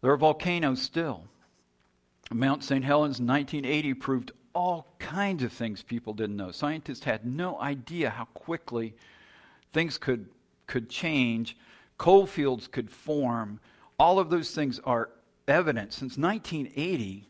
There 0.00 0.12
are 0.12 0.16
volcanoes 0.16 0.80
still. 0.80 1.24
Mount 2.32 2.62
St. 2.62 2.84
Helens 2.84 3.20
1980 3.20 3.94
proved 3.94 4.32
all 4.54 4.94
kinds 4.98 5.42
of 5.42 5.52
things 5.52 5.82
people 5.82 6.14
didn't 6.14 6.36
know. 6.36 6.50
Scientists 6.50 7.04
had 7.04 7.24
no 7.26 7.60
idea 7.60 8.10
how 8.10 8.24
quickly 8.26 8.94
things 9.72 9.98
could, 9.98 10.26
could 10.66 10.88
change, 10.88 11.56
coal 11.96 12.26
fields 12.26 12.68
could 12.68 12.90
form. 12.90 13.60
All 13.98 14.18
of 14.18 14.30
those 14.30 14.52
things 14.52 14.80
are 14.84 15.10
evidence. 15.46 15.96
Since 15.96 16.18
1980, 16.18 17.28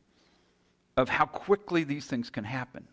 of 0.98 1.08
how 1.08 1.26
quickly 1.26 1.84
these 1.84 2.06
things 2.06 2.28
can 2.28 2.44
happen. 2.44 2.86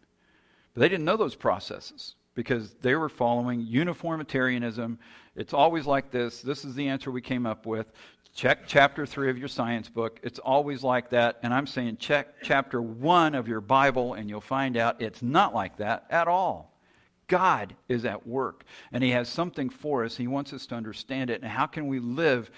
But 0.73 0.81
they 0.81 0.89
didn't 0.89 1.05
know 1.05 1.17
those 1.17 1.35
processes 1.35 2.15
because 2.35 2.75
they 2.81 2.95
were 2.95 3.09
following 3.09 3.61
uniformitarianism. 3.61 4.99
It's 5.35 5.53
always 5.53 5.85
like 5.85 6.11
this. 6.11 6.41
This 6.41 6.65
is 6.65 6.75
the 6.75 6.87
answer 6.87 7.11
we 7.11 7.21
came 7.21 7.45
up 7.45 7.65
with. 7.65 7.91
Check 8.33 8.67
chapter 8.67 9.05
3 9.05 9.29
of 9.29 9.37
your 9.37 9.47
science 9.47 9.89
book. 9.89 10.19
It's 10.23 10.39
always 10.39 10.83
like 10.83 11.09
that. 11.11 11.39
And 11.43 11.53
I'm 11.53 11.67
saying 11.67 11.97
check 11.97 12.41
chapter 12.43 12.81
1 12.81 13.35
of 13.35 13.47
your 13.47 13.61
Bible, 13.61 14.13
and 14.13 14.29
you'll 14.29 14.41
find 14.41 14.77
out 14.77 15.01
it's 15.01 15.21
not 15.21 15.53
like 15.53 15.77
that 15.77 16.05
at 16.09 16.27
all. 16.27 16.73
God 17.27 17.75
is 17.87 18.05
at 18.05 18.27
work, 18.27 18.65
and 18.91 19.03
He 19.03 19.11
has 19.11 19.29
something 19.29 19.69
for 19.69 20.03
us. 20.03 20.15
He 20.17 20.27
wants 20.27 20.53
us 20.53 20.65
to 20.67 20.75
understand 20.75 21.29
it. 21.29 21.41
And 21.41 21.51
how 21.51 21.65
can 21.65 21.87
we 21.87 21.99
live 21.99 22.51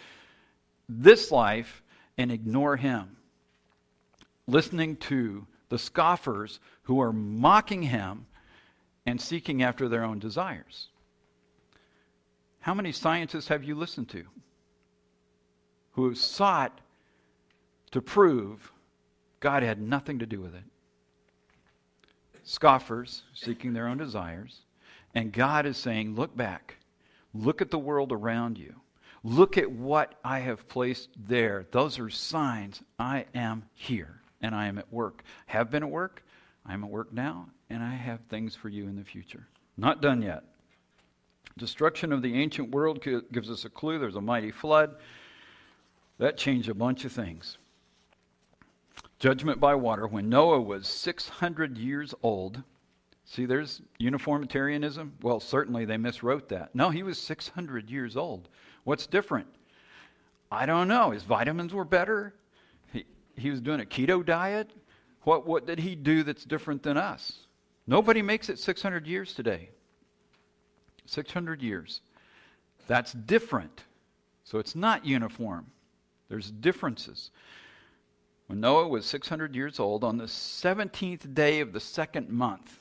this 0.90 1.32
life 1.32 1.84
and 2.18 2.32
ignore 2.32 2.76
Him? 2.76 3.18
listening 4.48 4.96
to 4.96 5.46
the 5.70 5.78
scoffers 5.78 6.60
who 6.84 7.02
are 7.02 7.12
mocking 7.12 7.82
him 7.84 8.26
and 9.06 9.20
seeking 9.20 9.62
after 9.62 9.90
their 9.90 10.04
own 10.04 10.20
desires. 10.20 10.88
How 12.67 12.73
many 12.73 12.91
scientists 12.91 13.47
have 13.47 13.63
you 13.63 13.75
listened 13.75 14.10
to 14.10 14.25
who 15.91 16.10
have 16.10 16.17
sought 16.17 16.82
to 17.91 18.01
prove 18.01 18.73
God 19.39 19.63
had 19.63 19.80
nothing 19.80 20.19
to 20.19 20.25
do 20.25 20.41
with 20.41 20.53
it? 20.53 20.65
Scoffers 22.43 23.23
seeking 23.34 23.71
their 23.71 23.88
own 23.88 23.97
desires. 23.97 24.63
And 25.15 25.32
God 25.32 25.65
is 25.65 25.77
saying, 25.77 26.15
Look 26.15 26.36
back. 26.36 26.75
Look 27.34 27.62
at 27.62 27.71
the 27.71 27.80
world 27.80 28.12
around 28.12 28.58
you. 28.58 28.75
Look 29.23 29.58
at 29.58 29.71
what 29.71 30.15
I 30.25 30.39
have 30.39 30.67
placed 30.67 31.08
there. 31.15 31.67
Those 31.71 31.97
are 31.99 32.10
signs 32.10 32.84
I 32.99 33.27
am 33.34 33.63
here 33.75 34.19
and 34.41 34.53
I 34.53 34.67
am 34.67 34.77
at 34.77 34.91
work. 34.91 35.23
Have 35.45 35.71
been 35.71 35.84
at 35.84 35.89
work, 35.89 36.21
I 36.65 36.73
am 36.73 36.84
at 36.84 36.89
work 36.89 37.13
now, 37.13 37.47
and 37.69 37.82
I 37.82 37.95
have 37.95 38.19
things 38.27 38.56
for 38.56 38.67
you 38.67 38.89
in 38.89 38.97
the 38.97 39.06
future. 39.06 39.47
Not 39.77 40.01
done 40.01 40.21
yet. 40.21 40.43
Destruction 41.58 42.12
of 42.12 42.22
the 42.22 42.36
ancient 42.36 42.72
world 42.72 43.02
gives 43.02 43.50
us 43.50 43.66
a 43.66 43.70
clue. 43.70 44.00
There's 44.00 44.16
a 44.16 44.22
mighty 44.22 44.52
flood. 44.52 44.96
That 46.20 46.38
changed 46.38 46.70
a 46.70 46.74
bunch 46.74 47.06
of 47.06 47.12
things. 47.12 47.58
Judgment 49.20 49.60
by 49.60 49.76
water. 49.76 50.08
When 50.08 50.30
Noah 50.30 50.62
was 50.62 50.88
600 50.88 51.78
years 51.78 52.14
old, 52.22 52.62
see, 53.26 53.46
there's 53.46 53.82
uniformitarianism. 54.00 55.14
Well, 55.22 55.40
certainly 55.40 55.86
they 55.86 55.98
miswrote 55.98 56.48
that. 56.50 56.74
No, 56.76 56.90
he 56.90 57.04
was 57.04 57.18
600 57.18 57.90
years 57.90 58.16
old. 58.16 58.50
What's 58.84 59.08
different? 59.08 59.48
I 60.52 60.66
don't 60.66 60.88
know. 60.88 61.12
His 61.12 61.24
vitamins 61.24 61.74
were 61.74 61.86
better 61.86 62.34
he 62.92 63.06
he 63.36 63.50
was 63.50 63.62
doing 63.62 63.82
a 63.82 63.86
keto 63.86 64.26
diet. 64.26 64.72
What, 65.24 65.46
what 65.46 65.68
did 65.68 65.80
he 65.80 65.96
do 65.96 66.24
that's 66.24 66.46
different 66.46 66.84
than 66.84 66.98
us? 66.98 67.40
Nobody 67.86 68.22
makes 68.22 68.50
it 68.50 68.60
600 68.60 69.06
years 69.06 69.34
today. 69.34 69.70
600 71.10 71.62
years. 71.62 72.02
That's 72.88 73.13
different. 73.13 73.84
So 74.43 74.60
it's 74.60 74.76
not 74.76 75.06
uniform. 75.06 75.67
There's 76.30 76.52
differences. 76.52 77.32
When 78.48 78.60
Noah 78.62 78.88
was 78.88 79.06
600 79.06 79.56
years 79.56 79.80
old, 79.80 80.04
on 80.04 80.17
the 80.17 80.26
17th 80.26 81.34
day 81.34 81.60
of 81.60 81.74
the 81.74 81.80
second 81.80 82.30
month, 82.30 82.80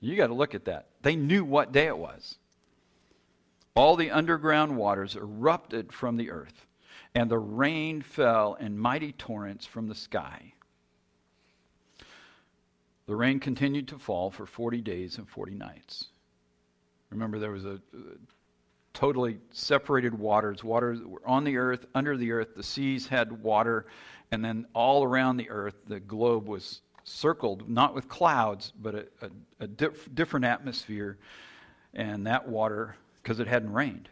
you 0.00 0.16
got 0.16 0.28
to 0.28 0.34
look 0.34 0.54
at 0.54 0.66
that. 0.66 0.86
They 1.02 1.16
knew 1.16 1.44
what 1.44 1.72
day 1.72 1.86
it 1.86 1.98
was. 1.98 2.36
All 3.74 3.96
the 3.96 4.10
underground 4.10 4.76
waters 4.76 5.16
erupted 5.16 5.92
from 5.92 6.16
the 6.16 6.30
earth 6.30 6.66
and 7.16 7.30
the 7.30 7.38
rain 7.38 8.02
fell 8.02 8.58
in 8.60 8.78
mighty 8.78 9.10
torrents 9.12 9.64
from 9.64 9.88
the 9.88 9.94
sky. 9.94 10.52
The 13.06 13.16
rain 13.16 13.40
continued 13.40 13.88
to 13.88 13.98
fall 13.98 14.30
for 14.30 14.44
40 14.44 14.82
days 14.82 15.16
and 15.16 15.26
40 15.26 15.54
nights. 15.54 16.08
Remember, 17.10 17.38
there 17.38 17.52
was 17.52 17.64
a, 17.64 17.80
totally 18.96 19.38
separated 19.50 20.18
waters, 20.18 20.64
waters 20.64 21.00
were 21.04 21.20
on 21.26 21.44
the 21.44 21.58
earth, 21.58 21.84
under 21.94 22.16
the 22.16 22.32
earth. 22.32 22.54
The 22.56 22.62
seas 22.62 23.06
had 23.06 23.30
water, 23.42 23.84
and 24.32 24.42
then 24.42 24.66
all 24.72 25.04
around 25.04 25.36
the 25.36 25.50
earth, 25.50 25.74
the 25.86 26.00
globe 26.00 26.48
was 26.48 26.80
circled, 27.04 27.68
not 27.68 27.94
with 27.94 28.08
clouds, 28.08 28.72
but 28.80 28.94
a, 28.94 29.06
a, 29.20 29.30
a 29.60 29.66
diff, 29.66 30.08
different 30.14 30.46
atmosphere. 30.46 31.18
And 31.92 32.26
that 32.26 32.48
water, 32.48 32.96
because 33.22 33.38
it 33.38 33.46
hadn't 33.46 33.72
rained, 33.74 34.08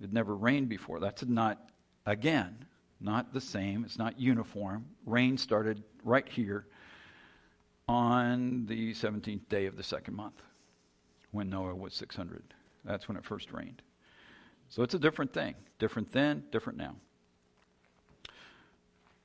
it 0.00 0.12
never 0.12 0.36
rained 0.36 0.68
before. 0.68 1.00
That's 1.00 1.24
not, 1.24 1.70
again, 2.06 2.64
not 3.00 3.32
the 3.34 3.40
same. 3.40 3.84
It's 3.84 3.98
not 3.98 4.20
uniform. 4.20 4.86
Rain 5.04 5.36
started 5.36 5.82
right 6.04 6.28
here 6.28 6.64
on 7.88 8.66
the 8.66 8.94
17th 8.94 9.48
day 9.48 9.66
of 9.66 9.76
the 9.76 9.82
second 9.82 10.14
month 10.14 10.42
when 11.32 11.50
Noah 11.50 11.74
was 11.74 11.94
600. 11.94 12.42
That's 12.84 13.08
when 13.08 13.16
it 13.16 13.24
first 13.24 13.52
rained. 13.52 13.82
So 14.68 14.82
it's 14.82 14.94
a 14.94 14.98
different 14.98 15.32
thing. 15.32 15.54
Different 15.78 16.12
then, 16.12 16.44
different 16.50 16.78
now. 16.78 16.94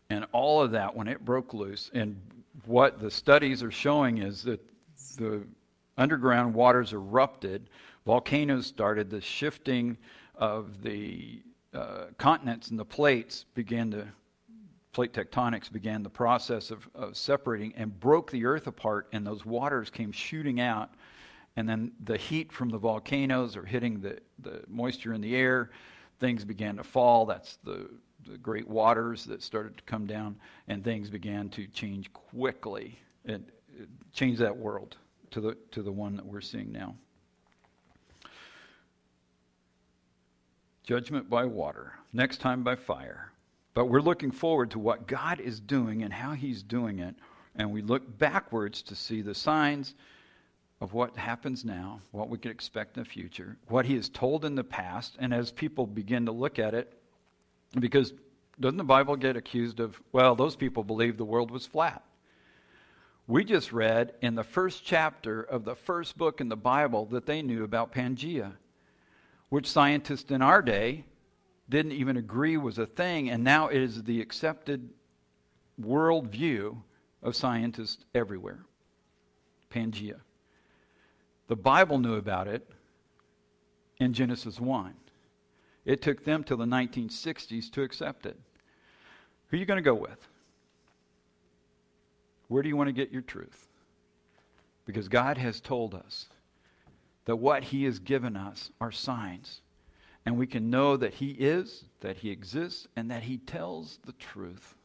And 0.10 0.26
all 0.32 0.62
of 0.62 0.72
that, 0.72 0.96
when 0.96 1.08
it 1.08 1.26
broke 1.26 1.54
loose, 1.54 1.90
and 1.94 2.20
what 2.66 3.00
the 3.00 3.10
studies 3.10 3.64
are 3.64 3.72
showing 3.72 4.20
is 4.20 4.44
that 4.44 4.60
the 5.18 5.44
underground 5.98 6.54
waters 6.54 6.94
erupted, 6.94 7.70
volcanoes 8.06 8.68
started, 8.68 9.10
the 9.10 9.22
shifting 9.22 9.98
of 10.36 10.82
the 10.82 11.42
uh, 11.74 12.06
continents 12.18 12.70
and 12.70 12.80
the 12.80 12.86
plates 12.86 13.46
began 13.56 13.92
to, 13.92 14.08
plate 14.92 15.14
tectonics 15.14 15.72
began 15.72 16.04
the 16.04 16.10
process 16.10 16.70
of, 16.70 16.88
of 16.94 17.18
separating 17.18 17.74
and 17.76 18.00
broke 18.00 18.30
the 18.30 18.46
earth 18.46 18.68
apart, 18.68 19.08
and 19.12 19.26
those 19.26 19.46
waters 19.46 19.90
came 19.90 20.12
shooting 20.12 20.60
out. 20.60 20.94
And 21.56 21.70
then 21.70 21.92
the 22.04 22.18
heat 22.18 22.52
from 22.52 22.70
the 22.70 22.78
volcanoes 22.78 23.56
are 23.56 23.66
hitting 23.66 24.02
the, 24.02 24.20
the 24.40 24.64
moisture 24.68 25.14
in 25.14 25.22
the 25.22 25.36
air. 25.36 25.70
Things 26.20 26.44
began 26.44 26.78
to 26.78 26.84
fall. 26.84 27.26
That's 27.26 27.58
the 27.64 27.90
the 28.26 28.38
great 28.38 28.68
waters 28.68 29.26
that 29.26 29.42
started 29.44 29.78
to 29.78 29.84
come 29.84 30.06
down, 30.06 30.38
and 30.68 30.84
things 30.84 31.10
began 31.10 31.50
to 31.50 31.68
change 31.68 32.12
quickly. 32.14 33.00
and 33.26 33.46
uh, 33.80 33.86
change 34.12 34.38
that 34.40 34.56
world 34.56 34.98
to 35.32 35.42
the 35.42 35.58
to 35.72 35.82
the 35.82 35.92
one 35.92 36.16
that 36.16 36.26
we're 36.26 36.42
seeing 36.42 36.72
now. 36.72 36.96
Judgment 40.84 41.30
by 41.30 41.46
water, 41.46 41.94
next 42.12 42.40
time 42.40 42.64
by 42.64 42.76
fire. 42.76 43.32
But 43.74 43.86
we're 43.86 44.02
looking 44.02 44.32
forward 44.32 44.72
to 44.72 44.80
what 44.80 45.08
God 45.08 45.40
is 45.40 45.60
doing 45.60 46.04
and 46.04 46.14
how 46.14 46.34
He's 46.34 46.62
doing 46.62 47.00
it, 47.00 47.16
and 47.56 47.72
we 47.72 47.82
look 47.82 48.18
backwards 48.20 48.82
to 48.84 48.96
see 48.96 49.22
the 49.22 49.34
signs 49.34 49.96
of 50.84 50.92
what 50.92 51.16
happens 51.16 51.64
now, 51.64 52.02
what 52.12 52.28
we 52.28 52.38
can 52.38 52.52
expect 52.52 52.98
in 52.98 53.04
the 53.04 53.10
future, 53.10 53.56
what 53.70 53.86
He 53.86 53.96
has 53.96 54.10
told 54.10 54.44
in 54.44 54.56
the 54.56 54.66
past, 54.66 55.16
and 55.18 55.34
as 55.34 55.50
people 55.50 55.88
begin 55.88 56.26
to 56.26 56.34
look 56.34 56.60
at 56.60 56.74
it, 56.74 56.92
because 57.80 58.12
doesn't 58.60 58.76
the 58.76 58.84
Bible 58.84 59.16
get 59.16 59.38
accused 59.38 59.80
of, 59.80 59.98
well, 60.12 60.36
those 60.36 60.58
people 60.58 60.84
believed 60.84 61.18
the 61.18 61.24
world 61.24 61.52
was 61.52 61.66
flat? 61.66 62.04
We 63.28 63.46
just 63.46 63.72
read 63.72 64.12
in 64.22 64.36
the 64.36 64.44
first 64.44 64.84
chapter 64.84 65.42
of 65.42 65.64
the 65.64 65.74
first 65.74 66.18
book 66.18 66.42
in 66.42 66.50
the 66.50 66.58
Bible 66.58 67.06
that 67.12 67.28
they 67.28 67.42
knew 67.42 67.64
about 67.64 67.94
Pangea, 67.94 68.52
which 69.48 69.72
scientists 69.72 70.32
in 70.32 70.42
our 70.42 70.62
day 70.62 71.06
didn't 71.70 71.94
even 71.94 72.18
agree 72.18 72.58
was 72.58 72.78
a 72.78 72.86
thing, 72.86 73.30
and 73.30 73.42
now 73.42 73.70
it 73.70 73.82
is 73.82 74.04
the 74.04 74.20
accepted 74.20 74.90
worldview 75.82 76.76
of 77.22 77.38
scientists 77.38 78.04
everywhere. 78.14 78.66
Pangea. 79.74 80.20
The 81.48 81.56
Bible 81.56 82.00
knew 82.00 82.16
about 82.16 82.48
it 82.48 82.68
in 84.00 84.14
Genesis 84.14 84.60
1. 84.60 84.94
It 85.86 86.02
took 86.02 86.24
them 86.24 86.44
till 86.44 86.58
the 86.58 86.66
1960s 86.66 87.72
to 87.72 87.82
accept 87.82 88.26
it. 88.26 88.40
Who 89.48 89.58
are 89.58 89.60
you 89.60 89.66
going 89.66 89.78
to 89.78 89.84
go 89.84 89.94
with? 89.94 90.28
Where 92.48 92.64
do 92.64 92.70
you 92.70 92.78
want 92.78 92.88
to 92.88 92.94
get 92.94 93.12
your 93.12 93.22
truth? 93.22 93.68
Because 94.86 95.08
God 95.08 95.38
has 95.38 95.60
told 95.60 95.94
us 95.94 96.28
that 97.26 97.36
what 97.36 97.66
He 97.66 97.84
has 97.86 98.00
given 98.00 98.36
us 98.36 98.70
are 98.80 98.92
signs. 98.92 99.62
And 100.26 100.38
we 100.38 100.48
can 100.48 100.70
know 100.70 100.96
that 100.98 101.16
He 101.16 101.32
is, 101.32 101.86
that 102.00 102.18
He 102.18 102.30
exists, 102.30 102.88
and 102.96 103.12
that 103.12 103.24
He 103.24 103.38
tells 103.38 104.00
the 104.06 104.14
truth 104.14 104.76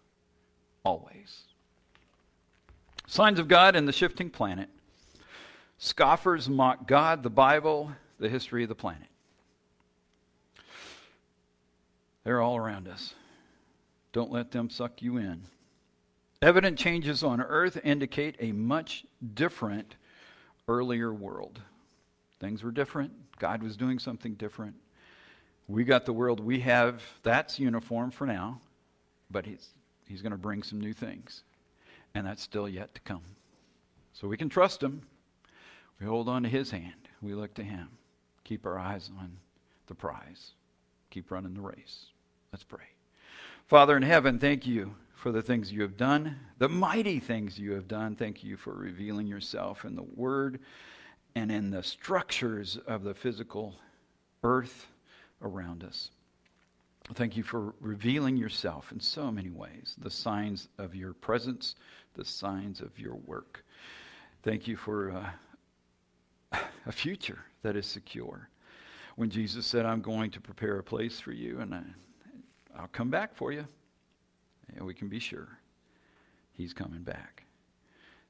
always. 0.85 1.43
Signs 3.07 3.39
of 3.39 3.49
God 3.49 3.77
and 3.77 3.87
the 3.87 3.93
shifting 3.93 4.31
planet. 4.31 4.69
Scoffers 5.79 6.49
mock 6.49 6.87
God, 6.87 7.23
the 7.23 7.31
Bible, 7.31 7.93
the 8.19 8.29
history 8.29 8.65
of 8.65 8.69
the 8.69 8.75
planet. 8.75 9.09
They're 12.25 12.43
all 12.43 12.57
around 12.57 12.89
us. 12.89 13.15
Don't 14.13 14.33
let 14.33 14.51
them 14.51 14.71
suck 14.71 15.01
you 15.01 15.17
in. 15.17 15.43
Evident 16.43 16.79
changes 16.79 17.23
on 17.23 17.41
earth 17.41 17.81
indicate 17.85 18.37
a 18.41 18.53
much 18.53 19.05
different 19.35 19.95
earlier 20.67 21.13
world. 21.13 21.61
Things 22.41 22.63
were 22.63 22.71
different. 22.71 23.13
God 23.39 23.63
was 23.63 23.77
doing 23.77 23.99
something 23.99 24.35
different. 24.35 24.75
We 25.69 25.85
got 25.85 26.07
the 26.07 26.13
world 26.13 26.41
we 26.41 26.61
have. 26.61 27.03
That's 27.23 27.59
uniform 27.59 28.11
for 28.11 28.27
now, 28.27 28.61
but 29.31 29.47
He's, 29.47 29.69
he's 30.07 30.23
going 30.23 30.33
to 30.33 30.39
bring 30.39 30.63
some 30.63 30.81
new 30.81 30.93
things. 30.93 31.43
And 32.15 32.27
that's 32.27 32.43
still 32.43 32.69
yet 32.69 32.95
to 32.95 33.01
come. 33.03 33.23
So 34.13 34.27
we 34.29 34.37
can 34.37 34.49
trust 34.49 34.83
Him. 34.83 35.03
We 36.01 36.07
hold 36.07 36.29
on 36.29 36.43
to 36.45 36.49
His 36.49 36.71
hand. 36.71 37.09
We 37.21 37.35
look 37.35 37.55
to 37.55 37.65
Him. 37.65 37.89
Keep 38.45 38.67
our 38.67 38.79
eyes 38.79 39.11
on 39.19 39.39
the 39.87 39.95
prize. 39.95 40.53
Keep 41.11 41.31
running 41.31 41.55
the 41.55 41.61
race. 41.61 42.07
Let's 42.53 42.65
pray. 42.65 42.85
Father 43.67 43.97
in 43.97 44.03
heaven, 44.03 44.39
thank 44.39 44.67
you 44.67 44.95
for 45.15 45.33
the 45.33 45.43
things 45.43 45.73
you 45.73 45.83
have 45.83 45.97
done, 45.97 46.37
the 46.59 46.69
mighty 46.69 47.19
things 47.19 47.59
you 47.59 47.73
have 47.73 47.89
done. 47.89 48.15
Thank 48.15 48.45
you 48.45 48.57
for 48.57 48.73
revealing 48.73 49.27
yourself 49.27 49.85
in 49.85 49.97
the 49.97 50.07
Word 50.15 50.61
and 51.35 51.51
in 51.51 51.71
the 51.71 51.83
structures 51.83 52.79
of 52.87 53.03
the 53.03 53.15
physical 53.15 53.75
earth 54.45 54.87
around 55.43 55.85
us. 55.85 56.11
Thank 57.15 57.37
you 57.37 57.43
for 57.43 57.75
revealing 57.81 58.37
yourself 58.37 58.93
in 58.93 59.01
so 59.01 59.31
many 59.31 59.51
ways, 59.51 59.97
the 59.99 60.11
signs 60.11 60.69
of 60.79 60.95
your 60.95 61.15
presence, 61.15 61.75
the 62.15 62.25
signs 62.25 62.81
of 62.81 62.99
your 62.99 63.15
work. 63.15 63.65
Thank 64.43 64.69
you 64.69 64.77
for 64.77 65.11
uh, 65.13 65.31
a 66.87 66.93
future 66.93 67.39
that 67.63 67.77
is 67.77 67.87
secure. 67.87 68.49
When 69.17 69.31
Jesus 69.31 69.67
said, 69.67 69.85
I'm 69.85 70.01
going 70.01 70.31
to 70.31 70.41
prepare 70.41 70.79
a 70.79 70.83
place 70.83 71.19
for 71.19 71.33
you, 71.33 71.61
and 71.61 71.75
I, 71.75 71.83
I'll 72.79 72.89
come 72.89 73.11
back 73.11 73.35
for 73.35 73.53
you. 73.53 73.67
And 74.77 74.87
we 74.87 74.95
can 74.95 75.09
be 75.09 75.19
sure 75.19 75.49
he's 76.53 76.73
coming 76.73 77.03
back. 77.03 77.45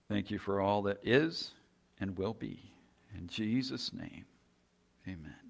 Thank 0.09 0.31
you 0.31 0.39
for 0.39 0.61
all 0.61 0.83
that 0.83 0.99
is 1.03 1.53
and 2.01 2.17
will 2.17 2.35
be. 2.35 2.61
In 3.17 3.27
Jesus' 3.27 3.93
name, 3.93 4.25
amen. 5.07 5.48